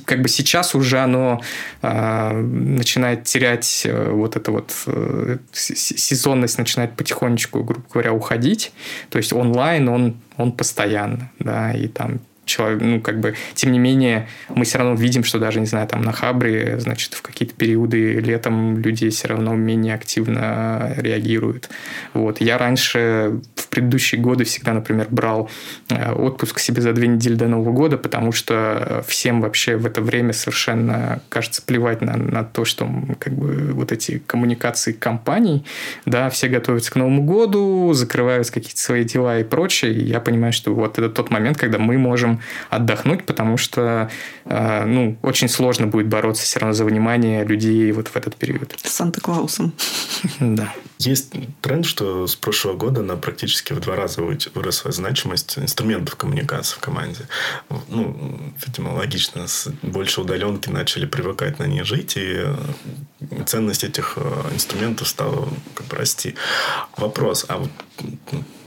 [0.05, 1.41] как бы сейчас уже оно
[1.81, 8.71] э, начинает терять э, вот это вот э, сезонность начинает потихонечку, грубо говоря, уходить.
[9.09, 13.79] То есть онлайн он он постоянно, да, и там человек, ну, как бы, тем не
[13.79, 17.55] менее, мы все равно видим, что даже, не знаю, там на Хабре, значит, в какие-то
[17.55, 21.69] периоды летом люди все равно менее активно реагируют.
[22.13, 22.41] Вот.
[22.41, 25.49] Я раньше, в предыдущие годы всегда, например, брал
[25.89, 30.01] э, отпуск себе за две недели до Нового года, потому что всем вообще в это
[30.01, 35.65] время совершенно, кажется, плевать на, на то, что как бы вот эти коммуникации компаний,
[36.05, 40.53] да, все готовятся к Новому году, закрывают какие-то свои дела и прочее, и я понимаю,
[40.53, 42.30] что вот это тот момент, когда мы можем
[42.69, 44.09] отдохнуть, потому что
[44.45, 48.73] э, ну, очень сложно будет бороться все равно за внимание людей вот в этот период.
[48.83, 49.73] С Санта-Клаусом.
[50.39, 50.73] Да.
[50.99, 56.75] Есть тренд, что с прошлого года на практически в два раза выросла значимость инструментов коммуникации
[56.75, 57.27] в команде.
[57.87, 59.45] Ну, видимо, логично.
[59.81, 62.45] Больше удаленки начали привыкать на ней жить, и
[63.45, 66.35] ценность этих э, инструментов стала как бы расти.
[66.97, 67.71] Вопрос, а вот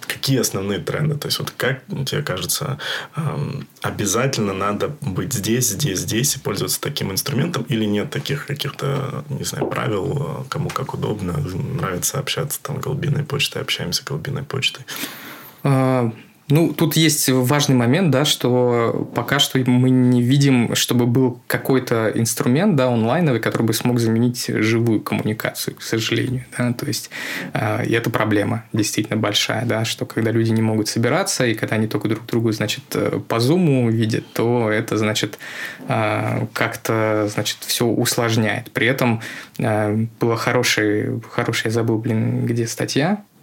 [0.07, 1.17] какие основные тренды?
[1.17, 2.79] То есть, вот как тебе кажется,
[3.83, 9.45] обязательно надо быть здесь, здесь, здесь и пользоваться таким инструментом или нет таких каких-то, не
[9.45, 14.85] знаю, правил, кому как удобно, нравится общаться там голубиной почтой, общаемся голубиной почтой?
[16.49, 21.41] А, ну, тут есть важный момент, да, что пока что мы не видим, чтобы был
[21.47, 27.11] какой-то инструмент, да, онлайновый, который бы смог заменить живую коммуникацию, к сожалению, да, то есть
[27.53, 31.77] э, и это проблема действительно большая, да, что когда люди не могут собираться, и когда
[31.77, 35.39] они только друг другу, значит, э, по зуму видят, то это, значит,
[35.89, 38.71] э, как-то, значит, все усложняет.
[38.73, 39.21] При этом
[39.59, 43.34] э, было хороший, хороший, я забыл, блин, где статья, а,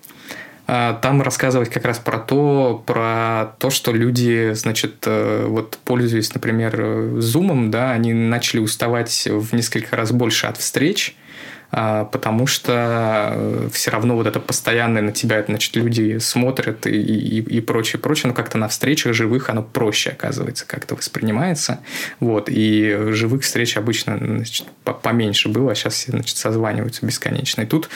[1.01, 6.79] там рассказывать как раз про то, про то, что люди, значит, э, вот пользуясь, например,
[7.17, 11.30] Zoom, да, они начали уставать в несколько раз больше от встреч, а,
[11.71, 17.39] потому что э, все равно вот это постоянное на тебя, значит, люди смотрят и, и,
[17.39, 21.79] и прочее, прочее, но как-то на встречах живых оно проще, оказывается, как-то воспринимается,
[22.19, 27.61] вот, и живых встреч обычно, значит, поменьше было, а сейчас все, значит, созваниваются бесконечно.
[27.61, 27.89] И тут,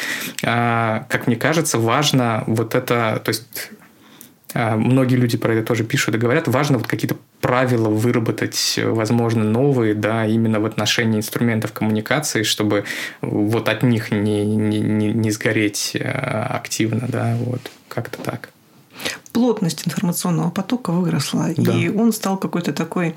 [0.43, 3.74] а, как мне кажется, важно вот это, то есть а,
[4.55, 9.93] многие люди про это тоже пишут и говорят, важно вот какие-то правила выработать, возможно, новые,
[9.93, 12.85] да, именно в отношении инструментов коммуникации, чтобы
[13.21, 18.49] вот от них не, не, не, не сгореть а, активно, да, вот, как-то так.
[19.33, 21.73] Плотность информационного потока выросла, да.
[21.73, 23.15] и он стал какой-то такой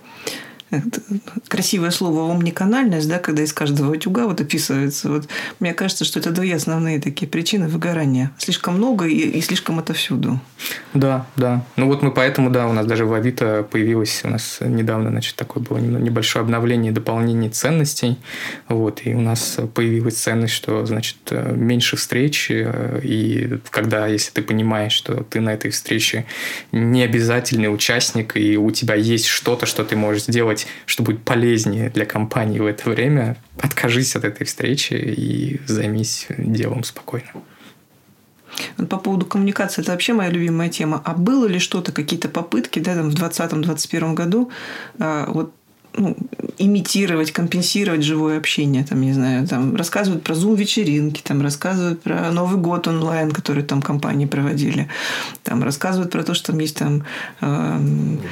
[1.49, 5.11] красивое слово омниканальность, да, когда из каждого утюга вот описывается.
[5.11, 5.29] Вот,
[5.61, 8.33] мне кажется, что это две основные такие причины выгорания.
[8.39, 10.41] Слишком много и, и слишком отовсюду.
[10.95, 11.65] Да, да.
[11.77, 15.37] Ну вот мы поэтому, да, у нас даже в Авито появилось у нас недавно, значит,
[15.37, 18.19] такое было небольшое обновление, дополнение ценностей.
[18.69, 24.43] Вот, и у нас появилась ценность, что, значит, меньше встреч, э, и когда, если ты
[24.43, 26.27] понимаешь, что ты на этой встрече
[26.73, 31.23] не обязательный участник, и у тебя есть что-то, что ты можешь сделать делать, что будет
[31.23, 37.29] полезнее для компании в это время, откажись от этой встречи и займись делом спокойно.
[38.89, 41.03] По поводу коммуникации, это вообще моя любимая тема.
[41.05, 44.51] А было ли что-то, какие-то попытки да, там, в 2020-2021 году
[44.99, 45.53] а, вот
[45.97, 46.17] ну,
[46.59, 52.59] имитировать, компенсировать живое общение, там, не знаю, там рассказывают про зум-вечеринки, там рассказывают про Новый
[52.59, 54.89] год онлайн, который там компании проводили,
[55.43, 57.05] там рассказывают про то, что там есть там...
[57.41, 57.79] Э,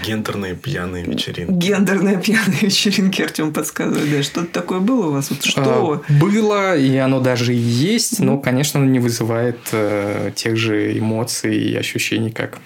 [0.05, 1.53] Гендерные пьяные вечеринки.
[1.53, 5.31] Гендерные пьяные вечеринки, Артем подсказывает, да, что-то такое было у вас?
[5.31, 6.03] Вот что?
[6.09, 10.99] А, было, и оно даже и есть, но, конечно, оно не вызывает э, тех же
[10.99, 12.59] эмоций и ощущений, как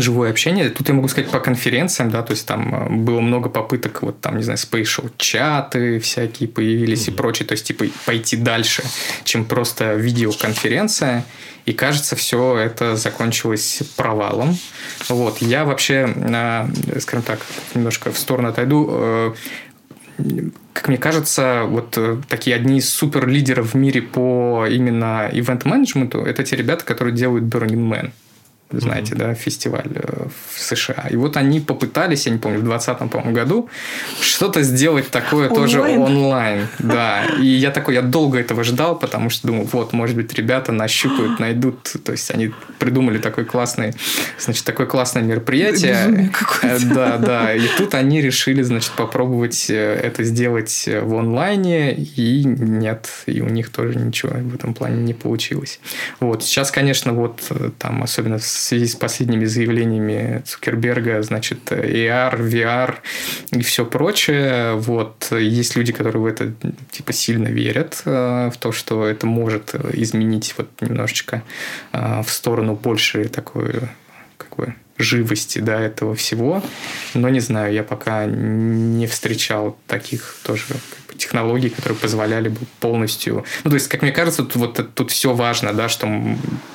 [0.00, 0.70] живое общение.
[0.70, 4.20] Тут я могу сказать по конференциям, да, то есть там э, было много попыток, вот
[4.20, 7.12] там, не знаю, спейшл чаты всякие появились mm-hmm.
[7.12, 8.82] и прочее, то есть типа пойти дальше,
[9.24, 11.24] чем просто видеоконференция.
[11.66, 14.58] И кажется, все это закончилось провалом.
[15.08, 15.38] Вот.
[15.38, 16.68] Я вообще, э,
[17.00, 17.38] скажем так,
[17.74, 18.88] немножко в сторону отойду.
[18.90, 19.34] Э,
[20.72, 26.44] как мне кажется, вот такие одни из супер лидеров в мире по именно ивент-менеджменту это
[26.44, 28.12] те ребята, которые делают Burning Man.
[28.70, 29.18] Знаете, mm-hmm.
[29.18, 31.06] да, фестиваль э, в США.
[31.10, 33.68] И вот они попытались, я не помню, в 2020 по году
[34.20, 35.54] что-то сделать такое онлайн.
[35.54, 36.68] тоже онлайн.
[36.78, 37.24] Да.
[37.40, 41.38] И я такой, я долго этого ждал, потому что думал, вот, может быть, ребята нащупают,
[41.40, 41.94] найдут.
[42.04, 43.94] То есть они придумали такой классный,
[44.38, 46.30] значит, такое классное мероприятие.
[46.62, 47.54] Э, да, да.
[47.54, 53.48] И тут они решили, значит, попробовать э, это сделать в онлайне, и нет, и у
[53.48, 55.80] них тоже ничего в этом плане не получилось.
[56.20, 56.42] Вот.
[56.42, 57.40] Сейчас, конечно, вот
[57.78, 62.94] там, особенно в связи с последними заявлениями Цукерберга, значит, AR, VR
[63.52, 64.74] и все прочее.
[64.74, 65.32] Вот.
[65.32, 66.52] Есть люди, которые в это
[66.90, 71.42] типа сильно верят, э, в то, что это может изменить вот немножечко
[71.92, 73.74] э, в сторону больше такой
[74.36, 76.62] как бы живости да, этого всего.
[77.14, 80.64] Но не знаю, я пока не встречал таких тоже
[81.24, 83.44] технологий, которые позволяли бы полностью...
[83.64, 86.08] Ну, то есть, как мне кажется, тут, вот тут все важно, да, что,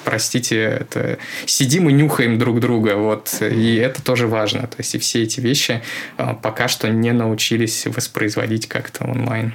[0.04, 4.62] простите, это сидим и нюхаем друг друга, вот, и это тоже важно.
[4.62, 5.82] То есть, и все эти вещи
[6.18, 9.54] а, пока что не научились воспроизводить как-то онлайн.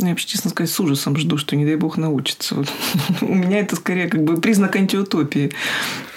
[0.00, 2.54] Ну, я вообще, честно сказать, с ужасом жду, что, не дай бог, научится.
[2.54, 2.68] Вот.
[3.20, 5.52] У меня это скорее как бы признак антиутопии.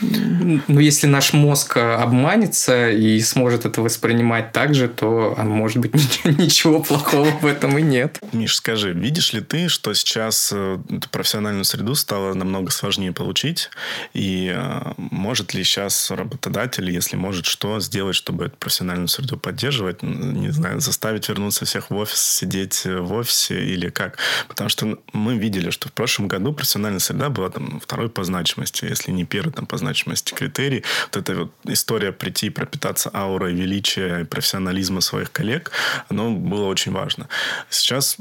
[0.01, 5.93] Ну, если наш мозг обманется и сможет это воспринимать так же, то, а может быть,
[6.25, 8.19] ничего плохого в этом и нет.
[8.31, 10.77] Миш, скажи, видишь ли ты, что сейчас э,
[11.11, 13.69] профессиональную среду стало намного сложнее получить?
[14.13, 20.03] И э, может ли сейчас работодатель, если может, что сделать, чтобы эту профессиональную среду поддерживать?
[20.03, 24.17] Не знаю, заставить вернуться всех в офис, сидеть в офисе или как?
[24.47, 28.85] Потому что мы видели, что в прошлом году профессиональная среда была там второй по значимости,
[28.85, 30.83] если не первый там по значимости критерий.
[31.11, 35.71] Вот эта вот история прийти и пропитаться аурой величия и профессионализма своих коллег,
[36.09, 37.27] оно было очень важно.
[37.69, 38.17] Сейчас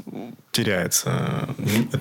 [0.51, 1.49] теряется.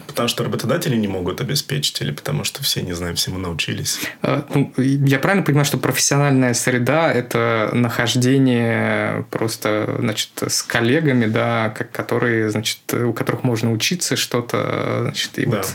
[0.06, 4.00] Потому что работодатели не могут обеспечить или потому что все, не знаю, всему научились?
[4.20, 11.70] А, ну, я правильно понимаю, что профессиональная среда– это нахождение просто, значит, с коллегами, да,
[11.70, 15.74] которые, значит, у которых которых можно учиться что-то, значит, и да, вот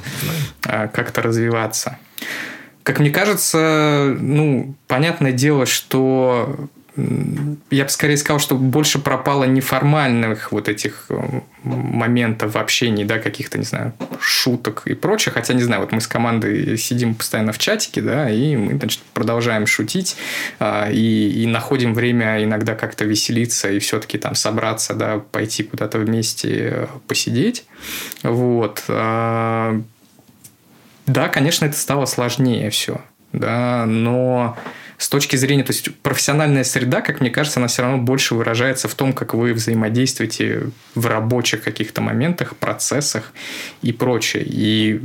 [0.64, 0.88] да.
[0.88, 1.98] как-то развиваться.
[2.84, 6.68] Как мне кажется, ну, понятное дело, что
[7.70, 13.20] я бы скорее сказал, что больше пропало неформальных вот этих э, моментов в общении, да,
[13.20, 15.32] каких-то, не знаю, шуток и прочее.
[15.32, 19.02] Хотя, не знаю, вот мы с командой сидим постоянно в чатике, да, и мы, значит,
[19.14, 20.16] продолжаем шутить
[20.60, 26.00] а, и, и находим время иногда как-то веселиться и все-таки там собраться, да, пойти куда-то
[26.00, 27.66] вместе э, посидеть.
[28.24, 28.84] Вот.
[28.88, 29.80] А,
[31.06, 33.02] да, конечно, это стало сложнее все,
[33.34, 34.58] да, но
[34.98, 38.88] с точки зрения, то есть профессиональная среда, как мне кажется, она все равно больше выражается
[38.88, 43.32] в том, как вы взаимодействуете в рабочих каких-то моментах, процессах
[43.84, 44.44] и прочее.
[44.46, 45.02] И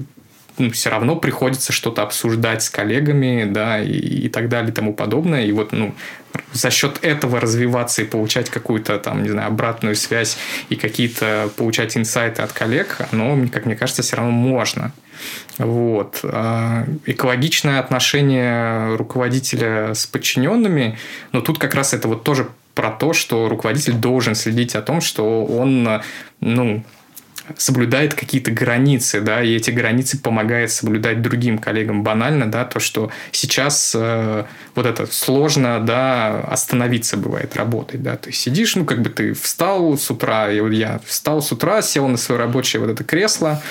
[0.59, 4.95] ну, все равно приходится что-то обсуждать с коллегами, да, и, и так далее и тому
[4.95, 5.45] подобное.
[5.45, 5.95] И вот, ну,
[6.53, 10.37] за счет этого развиваться и получать какую-то там, не знаю, обратную связь
[10.69, 14.93] и какие-то получать инсайты от коллег, оно, как мне кажется, все равно можно.
[15.59, 16.21] Вот.
[16.25, 20.99] А, экологичное отношение руководителя с подчиненными,
[21.33, 25.01] но тут как раз это вот тоже про то, что руководитель должен следить о том,
[25.01, 26.03] что он,
[26.41, 26.85] ну,
[27.59, 32.03] соблюдает какие-то границы, да, и эти границы помогает соблюдать другим коллегам.
[32.03, 34.45] Банально, да, то, что сейчас э,
[34.75, 39.97] вот это сложно, да, остановиться бывает работать, да, ты сидишь, ну, как бы ты встал
[39.97, 43.63] с утра, и вот я встал с утра, сел на свое рабочее вот это кресло,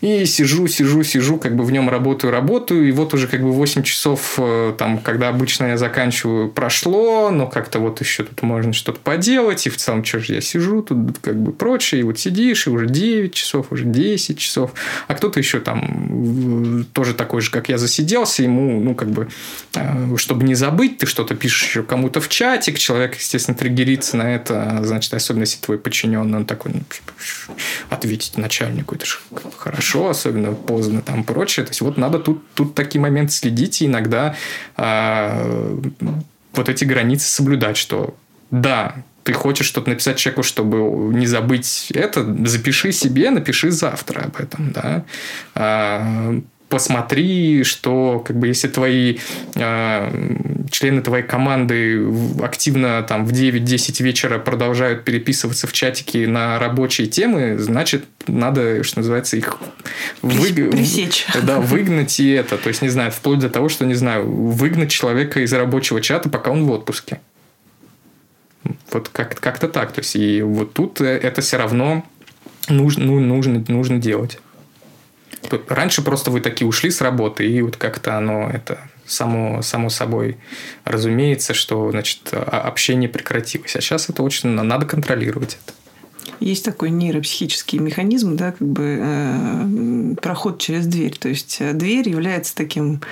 [0.00, 3.52] и сижу, сижу, сижу, как бы в нем работаю, работаю, и вот уже как бы
[3.52, 8.72] 8 часов, э, там, когда обычно я заканчиваю, прошло, но как-то вот еще тут можно
[8.72, 12.18] что-то поделать, и в целом, что же я сижу тут, как бы прочее, и вот
[12.18, 14.72] сидишь, и уже 9 часов, уже 10 часов,
[15.08, 19.28] а кто-то еще там тоже такой же, как я, засиделся, ему, ну, как бы,
[19.74, 24.34] э, чтобы не забыть, ты что-то пишешь еще кому-то в чатик, человек, естественно, триггерится на
[24.34, 26.82] это, значит, особенно если твой подчиненный, он такой, ну,
[27.88, 29.18] ответить начальнику, это же
[29.56, 33.86] хорошо, особенно поздно там прочее, то есть вот надо тут, тут такие моменты следить и
[33.86, 34.34] иногда
[34.76, 35.78] э,
[36.52, 38.14] вот эти границы соблюдать, что
[38.50, 40.76] да, ты хочешь что-то написать человеку, чтобы
[41.14, 45.04] не забыть это, запиши себе, напиши завтра об этом, да.
[45.54, 46.40] А,
[46.70, 49.18] посмотри, что как бы если твои
[49.56, 52.06] э, члены твоей команды
[52.42, 59.00] активно там в 9-10 вечера продолжают переписываться в чатике на рабочие темы, значит, надо, что
[59.00, 59.58] называется, их
[60.22, 60.70] вы...
[60.70, 61.26] пресечь.
[61.42, 62.56] Да, выгнать и это.
[62.56, 66.28] То есть, не знаю, вплоть до того, что, не знаю, выгнать человека из рабочего чата,
[66.28, 67.20] пока он в отпуске.
[68.92, 69.92] Вот как- как-то так.
[69.92, 72.04] То есть, и вот тут это все равно
[72.68, 74.38] нужно, ну, нужно, нужно делать.
[75.68, 80.36] Раньше просто вы такие ушли с работы, и вот как-то оно это само, само собой
[80.84, 83.74] разумеется, что значит, общение прекратилось.
[83.74, 85.74] А сейчас это очень надо контролировать это.
[86.40, 91.16] Есть такой нейропсихический механизм, да, как бы э, проход через дверь.
[91.18, 93.02] То есть э, дверь является таким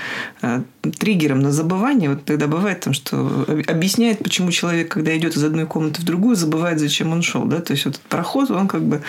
[0.40, 0.62] э,
[0.98, 2.10] триггером на забывание.
[2.10, 6.36] Вот тогда бывает там, что объясняет, почему человек, когда идет из одной комнаты в другую,
[6.36, 7.44] забывает, зачем он шел.
[7.44, 7.60] Да?
[7.60, 9.02] То есть вот этот проход, он как бы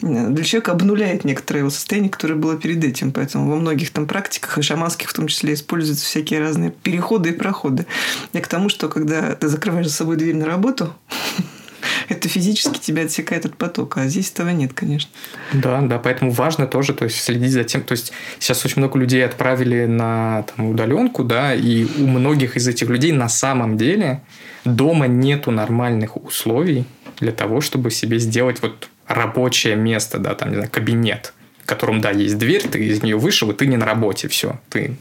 [0.00, 3.12] э, для человека обнуляет некоторое его состояние, которое было перед этим.
[3.12, 7.32] Поэтому во многих там практиках, и шаманских в том числе, используются всякие разные переходы и
[7.32, 7.86] проходы.
[8.32, 10.94] Я к тому, что когда ты закрываешь за собой дверь на работу,
[12.08, 15.10] это физически тебя отсекает от потока, а здесь этого нет, конечно.
[15.52, 18.98] Да, да, поэтому важно тоже то есть, следить за тем, то есть сейчас очень много
[18.98, 24.22] людей отправили на там, удаленку, да, и у многих из этих людей на самом деле
[24.64, 26.84] дома нету нормальных условий
[27.18, 31.32] для того, чтобы себе сделать вот рабочее место, да, там, не знаю, кабинет
[31.64, 34.60] в котором, да, есть дверь, ты из нее вышел, и ты не на работе, все.
[34.68, 34.96] Ты,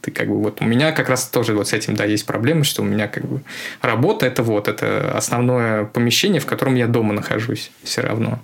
[0.00, 0.60] ты как бы вот...
[0.60, 3.26] У меня как раз тоже вот с этим, да, есть проблемы, что у меня как
[3.26, 3.42] бы
[3.82, 8.40] работа– это вот, это основное помещение, в котором я дома нахожусь все равно.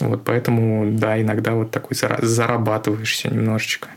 [0.00, 3.90] Вот поэтому, да, иногда вот такой зарабатываешься немножечко.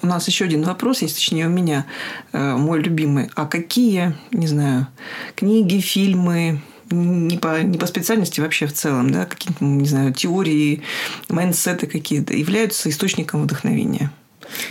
[0.00, 1.84] У нас еще один вопрос есть, точнее, у меня
[2.32, 3.28] э, мой любимый.
[3.34, 4.86] А какие, не знаю,
[5.34, 6.60] книги, фильмы,
[6.94, 10.82] не по, не по специальности вообще в целом, да, какие-то, не знаю, теории,
[11.28, 14.10] майндсеты какие-то являются источником вдохновения.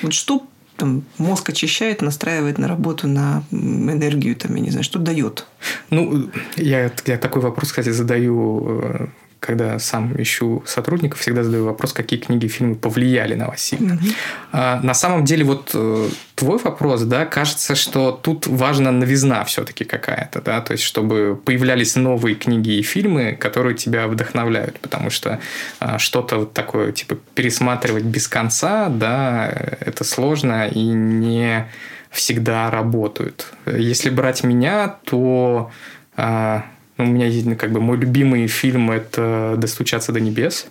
[0.01, 0.45] Вот что
[0.77, 5.45] там, мозг очищает, настраивает на работу, на энергию, там, я не знаю, что дает?
[5.89, 9.07] Ну, я, я такой вопрос, кстати, задаю э,
[9.45, 13.93] когда сам ищу сотрудников, всегда задаю вопрос, какие книги и фильмы повлияли на вас сильно.
[13.93, 14.15] Mm-hmm.
[14.53, 19.83] А, на самом деле, вот э, твой вопрос, да, кажется, что тут важна новизна все-таки
[19.83, 25.39] какая-то, да, то есть, чтобы появлялись новые книги и фильмы, которые тебя вдохновляют, потому что
[25.79, 29.47] а, что-то вот такое, типа, пересматривать без конца, да,
[29.81, 31.67] это сложно и не
[32.09, 33.53] всегда работают.
[33.65, 35.71] Если брать меня, то
[36.15, 36.65] а,
[36.97, 40.67] у меня есть, как бы, мой любимый фильм– это «Достучаться до небес».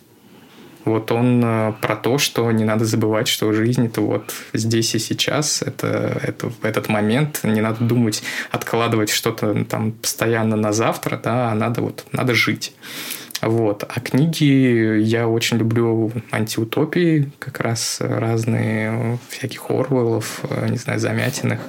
[0.84, 4.98] Вот он э, про то, что не надо забывать, что жизнь это вот здесь и
[4.98, 11.52] сейчас, это, это этот момент, не надо думать, откладывать что-то там постоянно на завтра, да,
[11.52, 12.74] а надо вот, надо жить.
[13.42, 13.84] Вот.
[13.88, 21.60] А книги я очень люблю антиутопии, как раз разные всяких Орвеллов, не знаю, Замятиных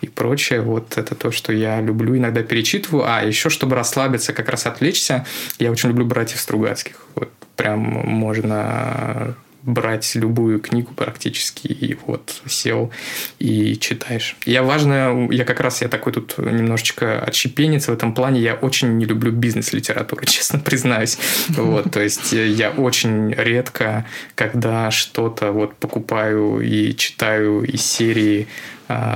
[0.00, 0.62] и прочее.
[0.62, 3.04] Вот это то, что я люблю, иногда перечитываю.
[3.06, 5.26] А, еще, чтобы расслабиться, как раз отвлечься,
[5.58, 6.96] я очень люблю братьев Стругацких.
[7.14, 12.90] Вот прям можно брать любую книгу практически и вот сел
[13.38, 14.36] и читаешь.
[14.46, 18.96] Я важно, я как раз я такой тут немножечко отщепенец в этом плане, я очень
[18.96, 21.18] не люблю бизнес-литературу, честно признаюсь.
[21.48, 28.48] Вот, то есть я очень редко, когда что-то вот покупаю и читаю из серии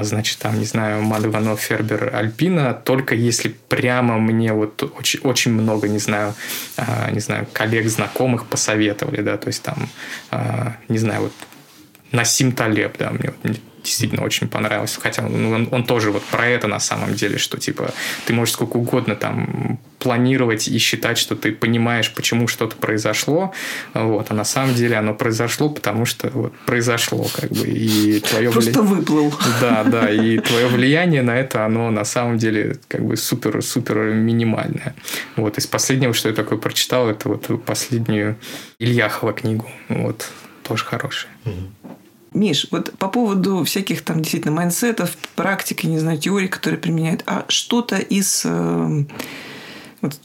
[0.03, 5.53] значит, там, не знаю, Мад Иванов, Фербер, Альпина, только если прямо мне вот очень, очень
[5.53, 6.35] много, не знаю,
[6.77, 9.89] а, не знаю, коллег, знакомых посоветовали, да, то есть там,
[10.31, 11.33] а, не знаю, вот
[12.13, 13.33] Насим Талеб, да, мне
[13.85, 15.01] действительно очень понравился.
[15.01, 17.93] Хотя ну, он, он тоже вот про это на самом деле, что типа
[18.27, 23.55] ты можешь сколько угодно там планировать и считать, что ты понимаешь, почему что-то произошло,
[23.95, 28.51] вот, а на самом деле оно произошло, потому что вот произошло, как бы, и твое
[28.51, 28.97] Просто вли...
[28.97, 29.35] выплыл.
[29.63, 34.95] Да, да, и твое влияние на это, оно на самом деле как бы супер-супер минимальное.
[35.37, 38.37] Вот, из последнего, что я такое прочитал, это вот последнюю
[38.79, 40.29] Ильяхова книгу, вот,
[40.63, 41.33] тоже хорошая.
[41.47, 41.97] Угу.
[42.35, 47.45] Миш, вот по поводу всяких там действительно майнсетов, практики, не знаю, теорий, которые применяют, а
[47.49, 49.05] что-то из э,
[50.01, 50.21] вот,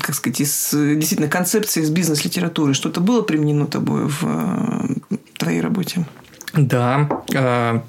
[0.00, 6.06] как сказать, из действительно концепции из бизнес-литературы, что-то было применено тобой в э, твоей работе?
[6.54, 7.08] Да.
[7.34, 7.80] Э,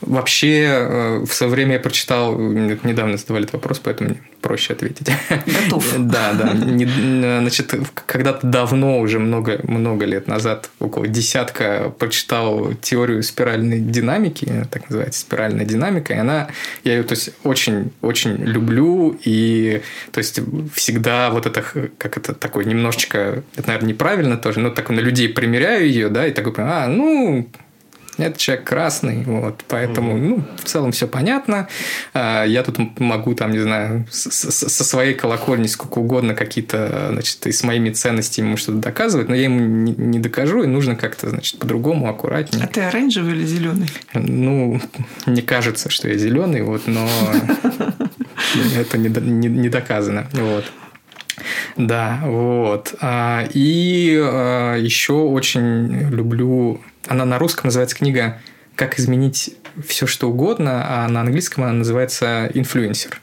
[0.00, 4.16] вообще, в свое время я прочитал, недавно задавали этот вопрос, поэтому
[4.46, 5.08] проще ответить.
[5.46, 5.84] Готов.
[6.06, 6.52] Да, да.
[6.52, 7.74] Значит,
[8.06, 15.20] когда-то давно, уже много, много лет назад, около десятка, прочитал теорию спиральной динамики, так называется,
[15.20, 16.48] спиральная динамика, и она,
[16.84, 19.82] я ее, то есть, очень, очень люблю, и,
[20.12, 20.38] то есть,
[20.74, 21.64] всегда вот это,
[21.98, 26.26] как это такое, немножечко, это, наверное, неправильно тоже, но так на людей примеряю ее, да,
[26.26, 27.48] и такой, а, ну,
[28.18, 31.68] это человек красный, вот, поэтому, ну, в целом все понятно.
[32.14, 37.52] А, я тут могу, там, не знаю, со своей колокольни сколько угодно какие-то, значит, и
[37.52, 41.58] с моими ценностями ему что-то доказывать, но я ему не докажу, и нужно как-то, значит,
[41.58, 42.64] по-другому, аккуратнее.
[42.64, 43.90] А ты оранжевый или зеленый?
[44.14, 44.80] Ну,
[45.26, 47.06] не кажется, что я зеленый, вот, но
[48.76, 50.64] это не доказано, вот.
[51.76, 52.94] Да, вот.
[53.00, 58.40] А, и а, еще очень люблю она на русском называется книга
[58.74, 63.20] «Как изменить все, что угодно», а на английском она называется «Инфлюенсер».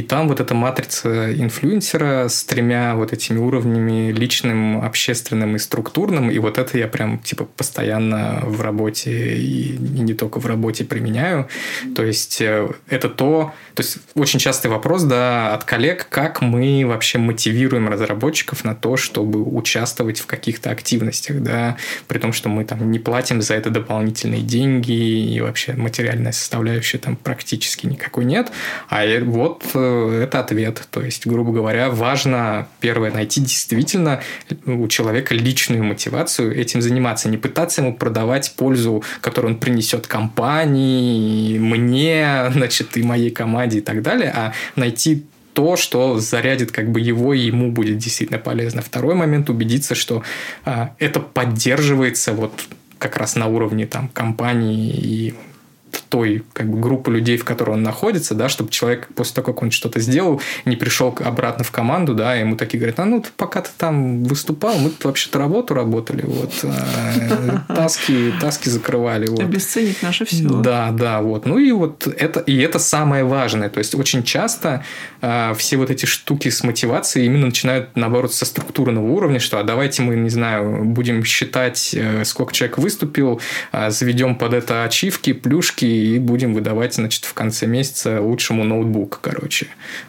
[0.00, 6.30] И там вот эта матрица инфлюенсера с тремя вот этими уровнями личным, общественным и структурным.
[6.30, 11.48] И вот это я прям типа постоянно в работе и, не только в работе применяю.
[11.94, 16.84] То есть э, это то, то есть очень частый вопрос да, от коллег, как мы
[16.86, 21.76] вообще мотивируем разработчиков на то, чтобы участвовать в каких-то активностях, да,
[22.08, 26.96] при том, что мы там не платим за это дополнительные деньги и вообще материальная составляющая
[26.96, 28.50] там практически никакой нет.
[28.88, 30.86] А вот это ответ.
[30.90, 34.20] То есть, грубо говоря, важно, первое, найти действительно
[34.66, 37.28] у человека личную мотивацию этим заниматься.
[37.28, 43.82] Не пытаться ему продавать пользу, которую он принесет компании, мне, значит, и моей команде и
[43.82, 48.82] так далее, а найти то, что зарядит как бы его и ему будет действительно полезно.
[48.82, 50.22] Второй момент убедиться, что
[50.64, 52.52] а, это поддерживается вот
[52.98, 55.34] как раз на уровне там компании и
[56.10, 59.62] той как бы, группы людей, в которой он находится, да, чтобы человек после того, как
[59.62, 63.62] он что-то сделал, не пришел обратно в команду, да, ему такие говорят, а ну, пока
[63.62, 69.28] ты там выступал, мы вообще-то работу работали, вот, а, таски, таски закрывали.
[69.28, 69.40] Вот.
[69.40, 70.42] Обесценить наше все.
[70.48, 71.46] Да, да, вот.
[71.46, 73.68] Ну и вот это, и это самое важное.
[73.68, 74.84] То есть, очень часто
[75.20, 79.62] э, все вот эти штуки с мотивацией именно начинают, наоборот, со структурного уровня, что а
[79.62, 83.40] давайте мы, не знаю, будем считать, э, сколько человек выступил,
[83.72, 89.20] э, заведем под это ачивки, плюшки, и будем выдавать, значит, в конце месяца лучшему ноутбук,
[89.22, 89.66] короче.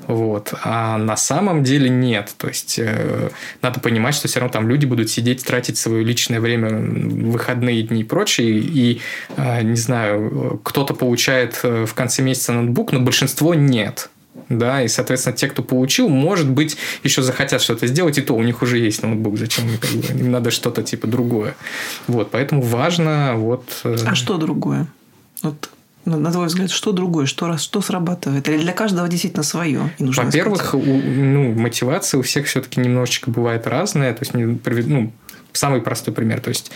[0.08, 0.54] Вот.
[0.64, 2.34] А на самом деле нет.
[2.38, 3.30] То есть, э,
[3.62, 8.02] надо понимать, что все равно там люди будут сидеть, тратить свое личное время, выходные дни
[8.02, 9.02] и прочее, и,
[9.38, 14.10] э, не знаю, кто-то получает э, в конце месяца ноутбук, но большинство нет
[14.50, 18.44] да, и, соответственно, те, кто получил, может быть, еще захотят что-то сделать, и то у
[18.44, 21.56] них уже есть ноутбук, зачем им, как бы, им надо что-то типа другое.
[22.08, 23.64] Вот, поэтому важно вот...
[23.84, 24.88] А что другое?
[25.42, 25.70] Вот
[26.06, 28.48] на твой взгляд, что другое, что, что срабатывает?
[28.50, 29.92] Или для каждого действительно свое?
[30.00, 34.14] Во-первых, ну, мотивация у всех все-таки немножечко бывает разная.
[34.14, 35.12] То есть, ну,
[35.54, 36.40] самый простой пример.
[36.42, 36.72] То есть,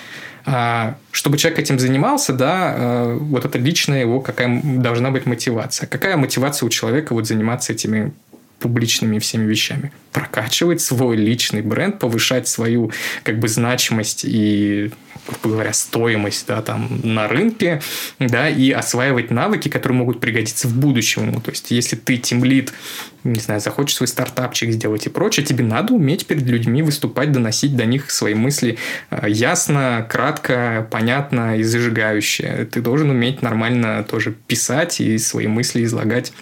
[0.46, 5.88] а, чтобы человек этим занимался, да, а, вот это личная его какая должна быть мотивация.
[5.88, 8.14] Какая мотивация у человека вот заниматься этими
[8.60, 9.92] публичными всеми вещами.
[10.12, 12.92] Прокачивать свой личный бренд, повышать свою
[13.24, 14.92] как бы значимость и
[15.28, 17.82] грубо говоря, стоимость да, там, на рынке,
[18.20, 21.42] да, и осваивать навыки, которые могут пригодиться в будущем.
[21.42, 22.74] То есть, если ты тимлит,
[23.24, 27.76] не знаю, захочешь свой стартапчик сделать и прочее, тебе надо уметь перед людьми выступать, доносить
[27.76, 28.78] до них свои мысли
[29.10, 32.68] э, ясно, кратко, понятно и зажигающе.
[32.72, 36.34] Ты должен уметь нормально тоже писать и свои мысли излагать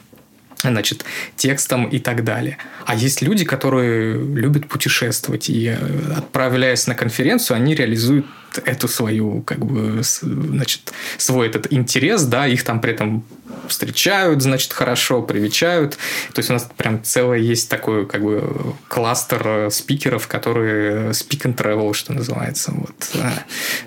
[0.72, 1.06] значит,
[1.36, 2.58] текстом и так далее.
[2.86, 8.26] А есть люди, которые любят путешествовать, и э, отправляясь на конференцию, они реализуют
[8.66, 13.26] эту свою, как бы, значит, свой этот интерес, да, их там при этом
[13.68, 15.98] встречают, значит, хорошо, привечают.
[16.34, 21.44] То есть у нас прям целое есть такой, как бы, кластер э, спикеров, которые speak
[21.44, 22.72] and travel, что называется.
[22.72, 23.16] Вот.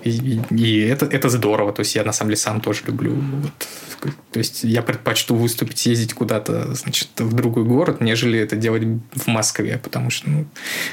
[0.03, 1.73] И, и это, это здорово.
[1.73, 3.13] То есть я, на самом деле, сам тоже люблю.
[3.13, 3.67] Вот.
[4.31, 9.27] То есть я предпочту выступить, съездить куда-то, значит, в другой город, нежели это делать в
[9.27, 10.45] Москве, потому что, ну,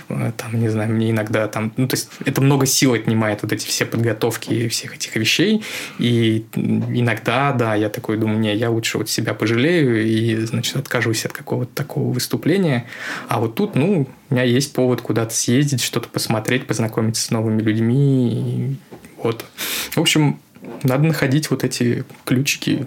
[0.09, 1.73] э, там, не знаю, мне иногда там...
[1.77, 5.63] Ну, то есть это много сил отнимает вот эти все подготовки всех этих вещей.
[5.99, 11.25] И иногда, да, я такой думаю, не, я лучше вот себя пожалею и, значит, откажусь
[11.25, 12.87] от какого-то такого выступления.
[13.29, 17.63] А вот тут, ну, у меня есть повод куда-то съездить, что-то посмотреть, познакомиться с новыми
[17.63, 18.31] людьми.
[18.33, 18.77] И
[19.23, 19.45] вот.
[19.91, 20.39] В общем,
[20.83, 22.87] надо находить вот эти ключики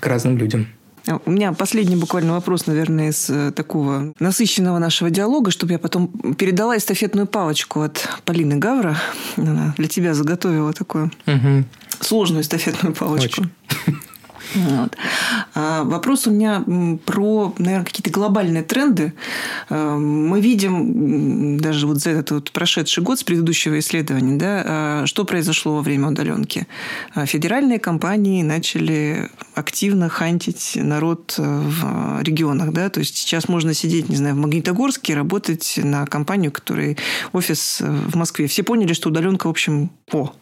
[0.00, 0.68] к разным людям.
[1.24, 6.08] У меня последний буквально вопрос, наверное, из э, такого насыщенного нашего диалога, чтобы я потом
[6.34, 8.96] передала эстафетную палочку от Полины Гавра.
[9.36, 11.64] Она для тебя заготовила такую угу.
[12.00, 13.42] сложную эстафетную палочку.
[13.42, 14.00] Очень.
[14.72, 14.96] Вот.
[15.54, 16.64] А вопрос у меня
[17.04, 19.12] про, наверное, какие-то глобальные тренды.
[19.68, 25.06] А, мы видим даже вот за этот вот прошедший год с предыдущего исследования, да, а,
[25.06, 26.66] что произошло во время удаленки.
[27.14, 34.16] Федеральные компании начали активно хантить народ в регионах, да, то есть сейчас можно сидеть, не
[34.16, 36.96] знаю, в Магнитогорске, работать на компанию, которой
[37.32, 38.46] офис в Москве.
[38.46, 40.32] Все поняли, что удаленка, в общем, о,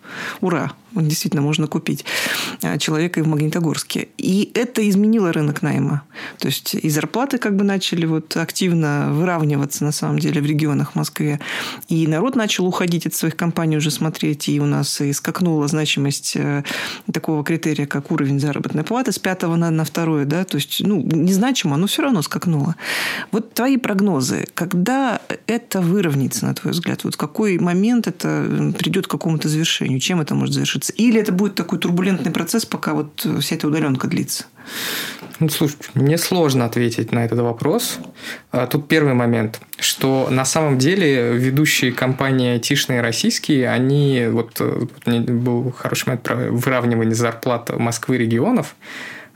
[0.40, 2.04] ура, действительно можно купить.
[2.62, 3.99] а, человека и в Магнитогорске.
[4.18, 6.02] И это изменило рынок найма.
[6.38, 10.94] То есть и зарплаты как бы начали вот активно выравниваться на самом деле в регионах
[10.94, 11.40] Москве.
[11.88, 16.36] И народ начал уходить от своих компаний уже смотреть, и у нас и скакнула значимость
[16.36, 16.64] э,
[17.12, 21.02] такого критерия, как уровень заработной платы с пятого на, на второе, да, то есть, ну,
[21.02, 22.76] незначимо, но все равно скакнуло.
[23.32, 27.04] Вот твои прогнозы, когда это выровняется, на твой взгляд?
[27.04, 30.00] Вот в какой момент это придет к какому-то завершению?
[30.00, 30.92] Чем это может завершиться?
[30.92, 34.44] Или это будет такой турбулентный процесс, пока вот вся эта удаленка длится?
[35.40, 37.98] Ну, слушай, мне сложно ответить на этот вопрос.
[38.52, 44.90] А, тут первый момент, что на самом деле ведущие компании айтишные российские, они, вот, вот
[45.06, 48.76] был хороший момент про выравнивание зарплат Москвы регионов,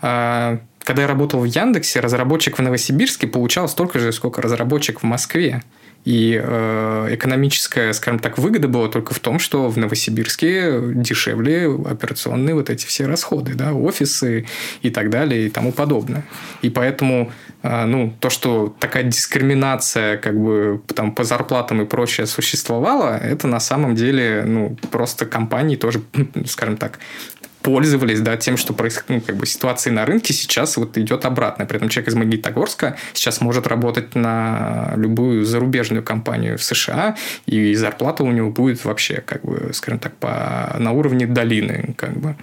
[0.03, 5.05] а, когда я работал в Яндексе, разработчик в Новосибирске получал столько же, сколько разработчик в
[5.05, 5.63] Москве.
[6.05, 12.55] И э, экономическая, скажем так, выгода была только в том, что в Новосибирске дешевле операционные
[12.55, 14.47] вот эти все расходы, да, офисы
[14.83, 16.25] и так далее и тому подобное.
[16.61, 17.33] И поэтому
[17.63, 23.47] э, ну, то, что такая дискриминация как бы там по зарплатам и прочее существовала, это
[23.47, 26.03] на самом деле ну, просто компании тоже,
[26.47, 26.99] скажем так,
[27.65, 31.65] пользовались да, тем, что происходит, ну, как бы ситуация на рынке сейчас вот идет обратно.
[31.65, 37.75] При этом человек из Магнитогорска сейчас может работать на любую зарубежную компанию в США, и
[37.75, 41.95] зарплата у него будет вообще, как бы, скажем так, по, на уровне долины.
[41.97, 42.37] Как бы.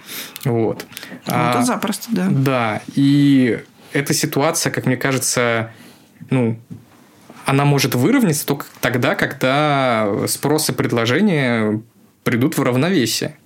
[0.44, 0.84] Вот.
[1.26, 2.28] Ну, а, это запросто, да.
[2.28, 2.82] Да.
[2.96, 3.60] И
[3.92, 5.70] эта ситуация, как мне кажется,
[6.30, 6.58] ну,
[7.46, 11.80] она может выровняться только тогда, когда спрос и предложение
[12.24, 13.36] придут в равновесие.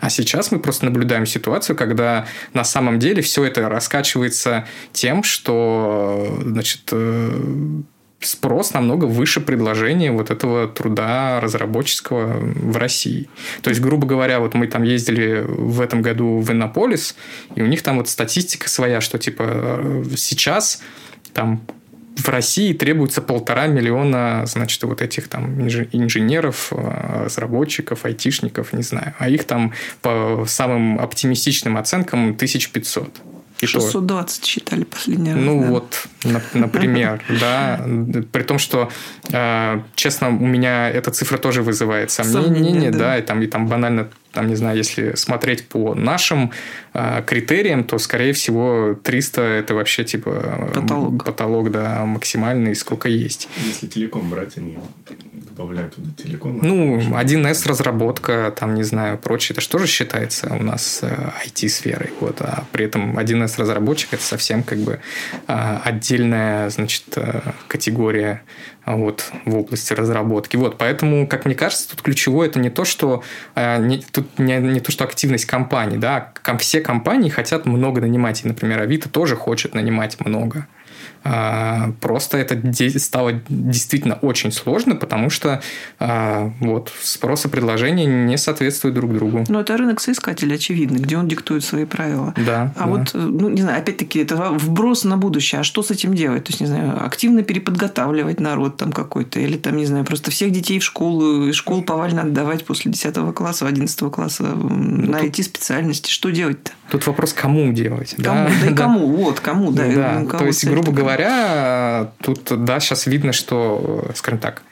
[0.00, 6.38] А сейчас мы просто наблюдаем ситуацию, когда на самом деле все это раскачивается тем, что
[6.42, 7.80] значит, э,
[8.20, 13.28] спрос намного выше предложения вот этого труда разработческого в России.
[13.62, 17.14] То есть, грубо говоря, вот мы там ездили в этом году в Иннополис,
[17.54, 20.82] и у них там вот статистика своя, что типа э, сейчас
[21.32, 21.62] там
[22.18, 29.14] в России требуется полтора миллиона, значит, вот этих там инженеров, э, разработчиков, айтишников, не знаю.
[29.18, 33.20] А их там по самым оптимистичным оценкам 1500.
[33.60, 35.42] И 620 то, считали последний раз.
[35.42, 35.68] Ну да.
[35.68, 36.06] вот,
[36.54, 37.80] например, да.
[38.32, 38.90] При том, что,
[39.32, 44.10] э, честно, у меня эта цифра тоже вызывает сомнения, да, и там, и там банально
[44.38, 46.52] там, не знаю, если смотреть по нашим
[46.94, 53.48] э, критериям, то, скорее всего, 300 это вообще типа потолок, потолок да, максимальный, сколько есть.
[53.66, 54.78] Если телеком брать, они
[55.34, 56.60] добавляют туда телеком.
[56.62, 62.12] Ну, 1С разработка, там, не знаю, прочее, это же тоже считается у нас э, IT-сферой.
[62.20, 65.00] Вот, а при этом 1С разработчик это совсем как бы
[65.48, 68.42] э, отдельная, значит, э, категория
[68.96, 70.56] вот, в области разработки.
[70.56, 73.22] Вот, поэтому, как мне кажется, тут ключевое это не то, что
[73.54, 78.44] э, не, тут не, не то, что активность компании, да, все компании хотят много нанимать,
[78.44, 80.66] и, например, Авито тоже хочет нанимать много.
[81.30, 82.58] А, просто это
[82.98, 85.60] стало действительно очень сложно, потому что
[85.98, 89.44] а, вот спрос и предложение не соответствуют друг другу.
[89.48, 92.32] Но это рынок соискателя, очевидно, где он диктует свои правила.
[92.36, 92.72] Да.
[92.76, 92.86] А да.
[92.86, 95.60] вот, ну, не знаю, опять-таки, это вброс на будущее.
[95.60, 96.44] А что с этим делать?
[96.44, 100.50] То есть, не знаю, активно переподготавливать народ там какой-то, или там, не знаю, просто всех
[100.50, 105.18] детей в школу, из школ повально отдавать после 10 класса, 11 класса ну, на.
[105.18, 106.10] IT-специальности.
[106.10, 106.72] Что делать-то?
[106.90, 108.14] Тут вопрос, кому делать.
[108.22, 108.48] Кому?
[108.48, 109.06] Да, да и кому?
[109.08, 110.24] Вот, кому, да.
[110.24, 110.38] да.
[110.38, 114.62] То есть, грубо говоря, говоря, тут, да, сейчас видно, что, скажем так,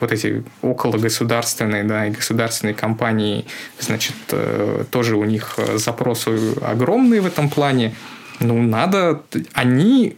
[0.00, 3.46] вот эти около государственные, да, и государственные компании,
[3.78, 7.94] значит, э, тоже у них запросы огромные в этом плане.
[8.40, 9.22] Ну, надо...
[9.54, 10.16] Они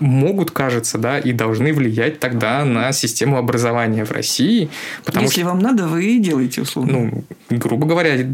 [0.00, 4.68] могут, кажется, да, и должны влиять тогда на систему образования в России.
[5.04, 6.92] Потому Если что, вам надо, вы и делаете условно.
[7.50, 8.26] Ну, грубо говоря,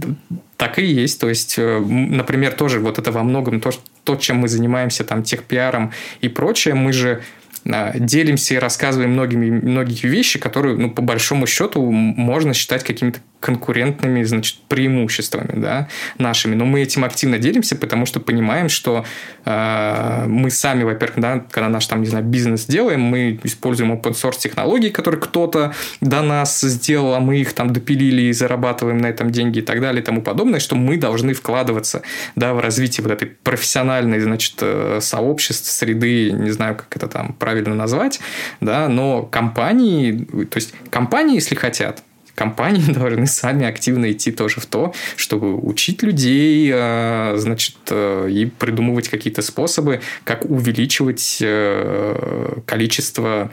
[0.57, 1.21] так и есть.
[1.21, 3.71] То есть, э, например, тоже вот это во многом то,
[4.05, 7.23] то чем мы занимаемся, там, техпиаром и прочее, мы же
[7.71, 13.21] а, делимся и рассказываем многими, многие вещи, которые, ну, по большому счету, можно считать какими-то
[13.43, 16.55] конкурентными, значит, преимуществами, да, нашими.
[16.55, 19.05] Но мы этим активно делимся, потому что понимаем, что
[19.45, 24.13] э, мы сами, во-первых, да, когда наш, там, не знаю, бизнес делаем, мы используем open
[24.13, 29.09] source технологии, которые кто-то до нас сделал, а мы их там допилили и зарабатываем на
[29.09, 32.03] этом деньги и так далее и тому подобное, что мы должны вкладываться,
[32.37, 37.33] да, в развитие вот этой профессиональной, значит, э, сообщества, среды, не знаю, как это там
[37.33, 38.21] правильно назвать,
[38.61, 42.05] да, но компании, то есть компании, если хотят,
[42.35, 48.47] компании должны сами активно идти тоже в то, чтобы учить людей, э, значит, э, и
[48.47, 53.51] придумывать какие-то способы, как увеличивать э, количество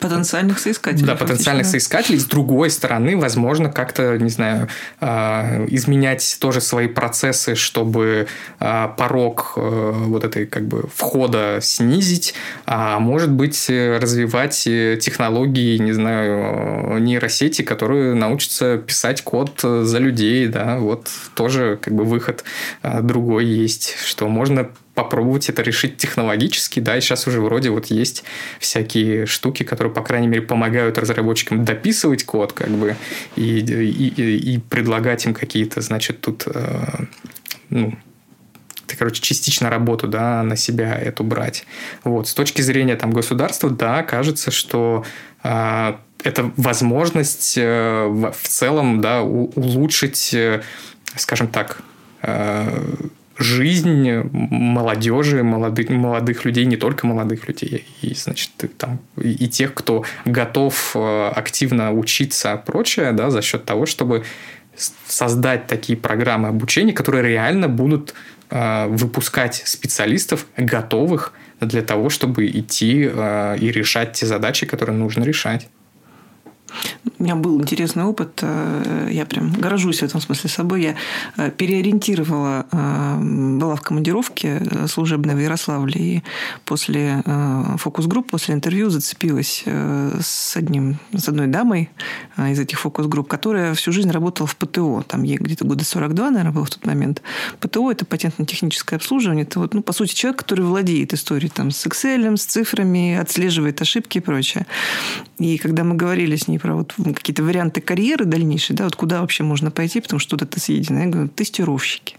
[0.00, 1.06] потенциальных соискателей.
[1.06, 2.18] Да, потенциальных соискателей.
[2.18, 4.68] С другой стороны, возможно, как-то, не знаю,
[5.00, 8.28] а, изменять тоже свои процессы, чтобы
[8.58, 12.34] а, порог э, вот этой как бы входа снизить,
[12.66, 20.78] а может быть, развивать технологии, не знаю, нейросети, которые научатся писать код за людей, да,
[20.78, 22.44] вот тоже как бы выход
[22.82, 27.86] а, другой есть, что можно попробовать это решить технологически, да, и сейчас уже вроде вот
[27.86, 28.24] есть
[28.58, 32.96] всякие штуки, которые, по крайней мере, помогают разработчикам дописывать код, как бы,
[33.36, 36.86] и, и, и предлагать им какие-то, значит, тут, э,
[37.68, 37.94] ну,
[38.86, 41.66] ты, короче, частично работу, да, на себя эту брать.
[42.02, 45.04] Вот, с точки зрения там государства, да, кажется, что
[45.44, 45.94] э,
[46.24, 50.62] это возможность э, в целом, да, у, улучшить, э,
[51.16, 51.82] скажем так,
[52.22, 52.66] э,
[53.38, 60.04] жизнь молодежи, молодых, молодых людей, не только молодых людей, и, значит, там, и тех, кто
[60.24, 64.24] готов э, активно учиться прочее, да, за счет того, чтобы
[65.06, 68.14] создать такие программы обучения, которые реально будут
[68.50, 75.24] э, выпускать специалистов, готовых для того, чтобы идти э, и решать те задачи, которые нужно
[75.24, 75.68] решать.
[77.18, 78.40] У меня был интересный опыт.
[78.42, 80.82] Э, я прям горжусь в этом смысле собой.
[80.82, 80.94] Я
[81.36, 86.22] э, переориентировала, э, была в командировке служебной в Ярославле, и
[86.64, 87.22] после
[87.78, 91.90] фокус-групп, после интервью зацепилась с, одним, с одной дамой
[92.38, 95.02] из этих фокус-групп, которая всю жизнь работала в ПТО.
[95.06, 97.22] Там ей где-то года 42, наверное, было в тот момент.
[97.60, 99.44] ПТО– это патентно-техническое обслуживание.
[99.44, 103.80] Это, вот, ну, по сути, человек, который владеет историей там, с Excel, с цифрами, отслеживает
[103.80, 104.66] ошибки и прочее.
[105.38, 109.20] И когда мы говорили с ней про вот какие-то варианты карьеры дальнейшей, да, вот куда
[109.20, 111.00] вообще можно пойти, потому что тут это съедено.
[111.00, 112.16] Я говорю, тестировщики.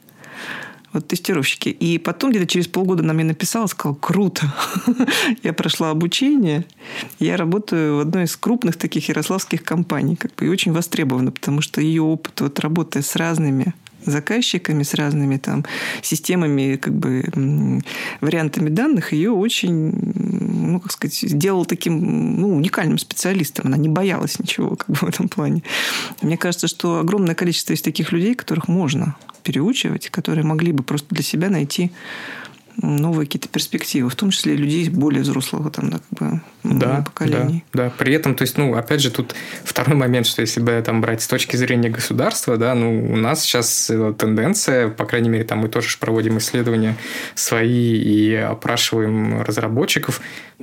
[0.93, 1.69] Вот тестировщики.
[1.69, 4.53] И потом где-то через полгода она мне написала, сказала, круто.
[5.43, 6.65] я прошла обучение,
[7.19, 11.61] я работаю в одной из крупных таких ярославских компаний, как бы, и очень востребована, потому
[11.61, 13.73] что ее опыт вот работы с разными
[14.11, 15.65] заказчиками, с разными там
[16.01, 17.23] системами, как бы
[18.21, 23.67] вариантами данных, ее очень, ну, как сказать, сделал таким ну, уникальным специалистом.
[23.67, 25.63] Она не боялась ничего как бы, в этом плане.
[26.21, 31.07] Мне кажется, что огромное количество есть таких людей, которых можно переучивать, которые могли бы просто
[31.15, 31.91] для себя найти
[32.81, 37.63] новые какие-то перспективы, в том числе людей более взрослого там, да, как бы, да, поколений.
[37.73, 40.81] Да, да, при этом, то есть, ну, опять же, тут второй момент, что если бы
[40.85, 45.29] там брать с точки зрения государства, да, ну, у нас сейчас э, тенденция, по крайней
[45.29, 46.95] мере, там мы тоже проводим исследования
[47.35, 50.21] свои и опрашиваем разработчиков,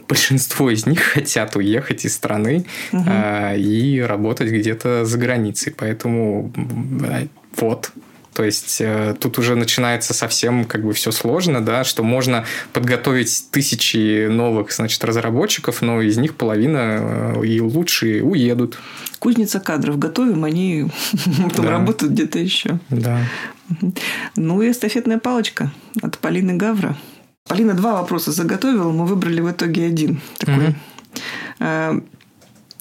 [0.09, 3.05] большинство из них хотят уехать из страны угу.
[3.07, 6.53] а, и работать где-то за границей, поэтому
[7.57, 7.91] вот,
[8.35, 13.47] то есть э, тут уже начинается совсем как бы все сложно, да, что можно подготовить
[13.53, 18.79] тысячи новых, значит, разработчиков, но из них половина э, и лучшие уедут.
[19.21, 20.91] Кузница кадров готовим, они
[21.45, 21.71] потом да.
[21.71, 22.81] работают где-то еще.
[22.91, 23.21] Да.
[24.37, 25.73] Ну и эстафетная палочка
[26.03, 26.97] от Полины Гавра.
[27.47, 30.75] Полина два вопроса заготовила, мы выбрали в итоге один такой.
[31.61, 32.05] Угу.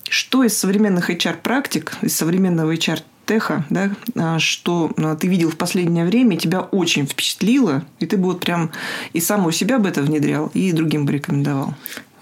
[0.09, 5.57] Что из современных HR-практик, из современного HR теха, да, а, что а, ты видел в
[5.57, 8.71] последнее время, тебя очень впечатлило, и ты бы вот прям
[9.13, 11.73] и сам у себя бы это внедрял, и другим бы рекомендовал?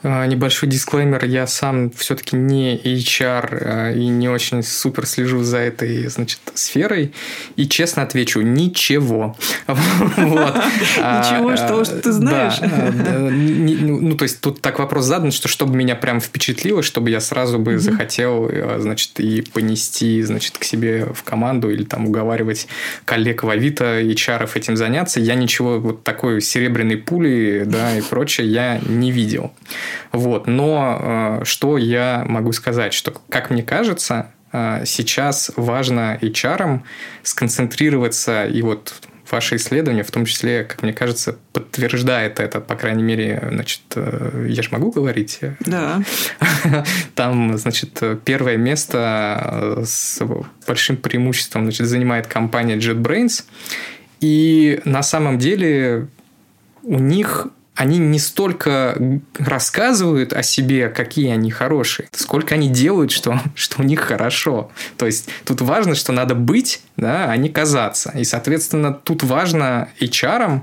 [0.03, 1.25] А, небольшой дисклеймер.
[1.25, 7.13] Я сам все-таки не HR а, и не очень супер слежу за этой, значит, сферой.
[7.55, 9.35] И честно отвечу, ничего.
[9.67, 12.59] Ничего, что ты знаешь.
[12.61, 17.59] Ну, то есть, тут так вопрос задан, что чтобы меня прям впечатлило, чтобы я сразу
[17.59, 22.67] бы захотел, э, значит, и понести, значит, к себе в команду или там уговаривать
[23.05, 25.19] коллег в Авито, HR этим заняться.
[25.19, 29.51] Я ничего вот такой серебряной пули, да, и прочее я не видел.
[30.11, 30.47] Вот.
[30.47, 36.81] Но э, что я могу сказать, что, как мне кажется, э, сейчас важно HR
[37.23, 38.93] сконцентрироваться и вот
[39.29, 44.47] ваше исследование, в том числе, как мне кажется, подтверждает это, по крайней мере, значит, э,
[44.49, 45.39] я же могу говорить?
[45.61, 46.01] Да.
[47.15, 50.21] Там, значит, первое место с
[50.67, 53.45] большим преимуществом, значит, занимает компания JetBrains,
[54.19, 56.07] и на самом деле
[56.83, 58.97] у них они не столько
[59.37, 64.71] рассказывают о себе, какие они хорошие, сколько они делают, что, что у них хорошо.
[64.97, 68.11] То есть тут важно, что надо быть, да, а не казаться.
[68.15, 70.61] И, соответственно, тут важно HR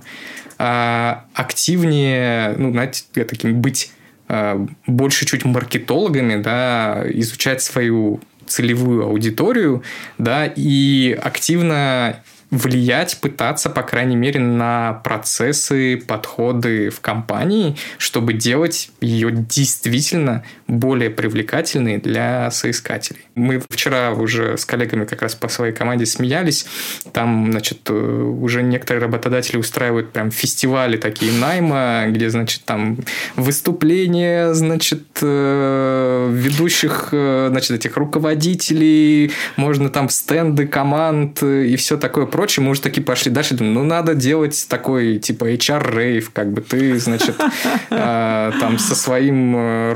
[0.58, 3.92] а, активнее, ну, знаете, таким быть
[4.28, 9.82] а, больше чуть маркетологами, да, изучать свою целевую аудиторию,
[10.18, 18.90] да, и активно влиять, пытаться, по крайней мере, на процессы, подходы в компании, чтобы делать
[19.00, 23.20] ее действительно более привлекательной для соискателей.
[23.34, 26.66] Мы вчера уже с коллегами как раз по своей команде смеялись.
[27.12, 32.98] Там, значит, э, уже некоторые работодатели устраивают прям фестивали такие найма, где, значит, там
[33.34, 42.26] выступления, значит, э, ведущих, э, значит, этих руководителей, можно там стенды команд и все такое
[42.26, 46.60] прочее, мы уже таки пошли дальше, думаем, ну, надо делать такой, типа, HR-рейв, как бы
[46.60, 47.36] ты, значит,
[47.88, 49.92] там со своим э,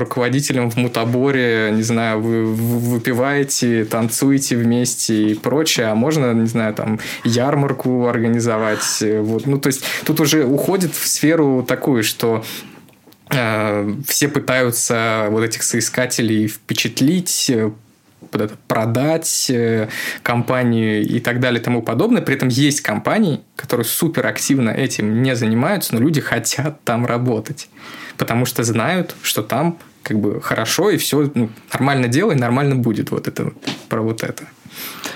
[0.63, 6.73] руководителем в мутаборе, не знаю, вы выпиваете, танцуете вместе и прочее, а можно, не знаю,
[6.73, 12.43] там, ярмарку организовать, вот, ну, то есть, тут уже уходит в сферу такую, что
[13.29, 17.51] э, все пытаются вот этих соискателей впечатлить,
[18.67, 19.89] продать э,
[20.23, 22.21] компанию и так далее и тому подобное.
[22.21, 27.69] При этом есть компании, которые супер активно этим не занимаются, но люди хотят там работать,
[28.17, 33.11] потому что знают, что там как бы хорошо и все ну, нормально делай, нормально будет
[33.11, 33.51] вот это
[33.89, 34.43] про вот это.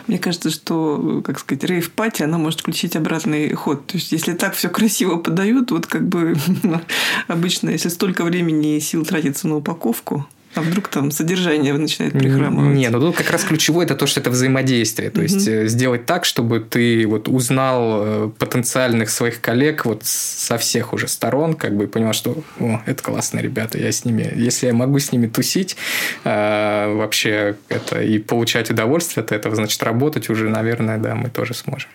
[0.07, 3.87] Мне кажется, что, как сказать, рейв-пати, она может включить обратный ход.
[3.87, 6.35] То есть, если так все красиво подают, вот как бы
[7.27, 10.25] обычно, если столько времени и сил тратится на упаковку,
[10.55, 12.75] а вдруг там содержание начинает прихрамывать?
[12.75, 15.09] Нет, ну тут как раз ключевое это то, что это взаимодействие.
[15.09, 20.57] То есть э, сделать так, чтобы ты вот узнал э, потенциальных своих коллег вот со
[20.57, 24.31] всех уже сторон, как бы и понял, что о, это классные ребята, я с ними,
[24.35, 25.77] если я могу с ними тусить,
[26.23, 31.53] э, вообще это и получать удовольствие от этого, значит работать уже, наверное, да, мы тоже
[31.53, 31.89] сможем.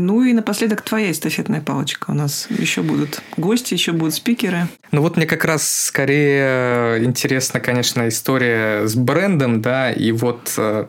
[0.00, 2.12] Ну и напоследок твоя эстафетная палочка.
[2.12, 4.68] У нас еще будут гости, еще будут спикеры.
[4.92, 10.86] Ну вот мне как раз скорее интересна, конечно, история с брендом, да, и вот, э,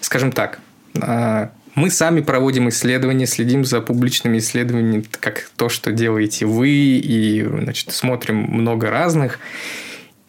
[0.00, 0.60] скажем так,
[0.94, 7.42] э, мы сами проводим исследования, следим за публичными исследованиями, как то, что делаете вы, и
[7.46, 9.40] значит, смотрим много разных.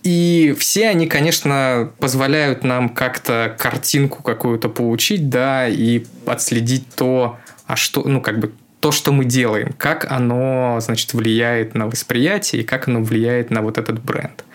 [0.04, 7.38] И все они, конечно, позволяют нам как-то картинку какую-то получить, да, и отследить то,
[7.68, 12.62] а что, ну, как бы то, что мы делаем, как оно, значит, влияет на восприятие
[12.62, 14.46] и как оно влияет на вот этот бренд.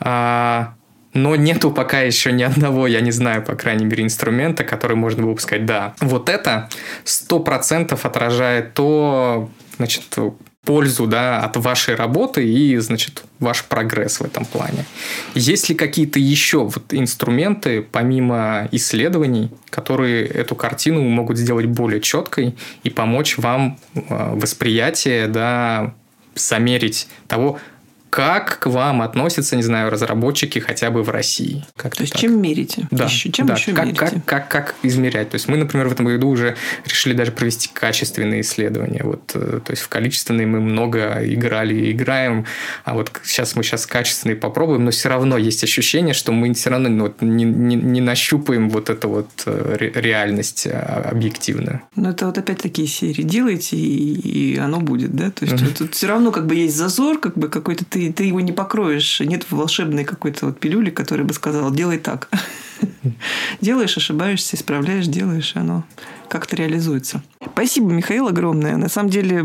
[0.00, 0.74] А,
[1.14, 5.22] но нету пока еще ни одного, я не знаю, по крайней мере, инструмента, который можно
[5.22, 6.68] было бы сказать, да, вот это
[7.04, 10.04] сто процентов отражает то, значит,
[10.68, 14.84] пользу да, от вашей работы и, значит, ваш прогресс в этом плане.
[15.34, 22.54] Есть ли какие-то еще вот инструменты, помимо исследований, которые эту картину могут сделать более четкой
[22.82, 24.00] и помочь вам э,
[24.34, 25.94] восприятие, да,
[26.34, 27.58] замерить того,
[28.10, 31.64] как к вам относятся, не знаю, разработчики хотя бы в России.
[31.76, 32.22] Как То есть так.
[32.22, 32.86] чем мерите?
[32.90, 33.04] Да.
[33.04, 33.54] Еще, чем да.
[33.54, 34.00] еще как, мерите?
[34.00, 35.30] Как, как, как измерять?
[35.30, 39.02] То есть мы, например, в этом году уже решили даже провести качественные исследования.
[39.04, 42.46] Вот, э, то есть в количественные мы много играли и играем,
[42.84, 46.70] а вот сейчас мы сейчас качественные попробуем, но все равно есть ощущение, что мы все
[46.70, 51.82] равно ну, вот, не, не, не нащупаем вот эту вот э, реальность а, объективную.
[51.96, 53.22] Ну это вот опять такие серии.
[53.22, 55.30] Делайте, и, и оно будет, да?
[55.30, 55.78] То есть mm-hmm.
[55.78, 59.20] тут все равно как бы есть зазор, как бы какой-то ты ты, его не покроешь.
[59.20, 62.28] Нет волшебной какой-то вот пилюли, которая бы сказала, делай так.
[63.60, 65.84] Делаешь, ошибаешься, исправляешь, делаешь, оно
[66.28, 67.22] как-то реализуется.
[67.52, 68.76] Спасибо, Михаил, огромное.
[68.76, 69.44] На самом деле,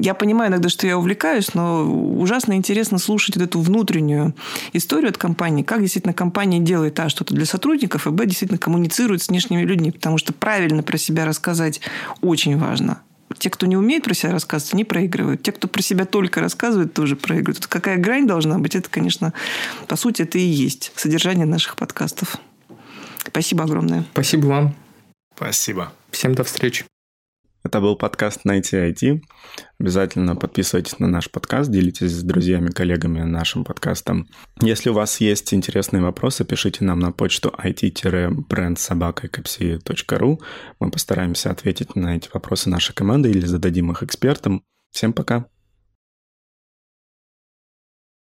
[0.00, 4.34] я понимаю иногда, что я увлекаюсь, но ужасно интересно слушать вот эту внутреннюю
[4.72, 9.22] историю от компании, как действительно компания делает а что-то для сотрудников, и б действительно коммуницирует
[9.22, 11.80] с внешними людьми, потому что правильно про себя рассказать
[12.20, 13.02] очень важно.
[13.42, 15.42] Те, кто не умеет про себя рассказывать, они проигрывают.
[15.42, 17.58] Те, кто про себя только рассказывает, тоже проигрывают.
[17.58, 19.32] Тут какая грань должна быть, это, конечно,
[19.88, 22.36] по сути, это и есть содержание наших подкастов.
[23.26, 24.04] Спасибо огромное.
[24.12, 24.76] Спасибо вам.
[25.34, 25.92] Спасибо.
[26.12, 26.84] Всем до встречи.
[27.64, 29.22] Это был подкаст «Найти IT».
[29.78, 34.28] Обязательно подписывайтесь на наш подкаст, делитесь с друзьями, коллегами нашим подкастом.
[34.60, 40.40] Если у вас есть интересные вопросы, пишите нам на почту it-brandsobakakpsi.ru.
[40.80, 44.64] Мы постараемся ответить на эти вопросы нашей команды или зададим их экспертам.
[44.90, 45.51] Всем пока!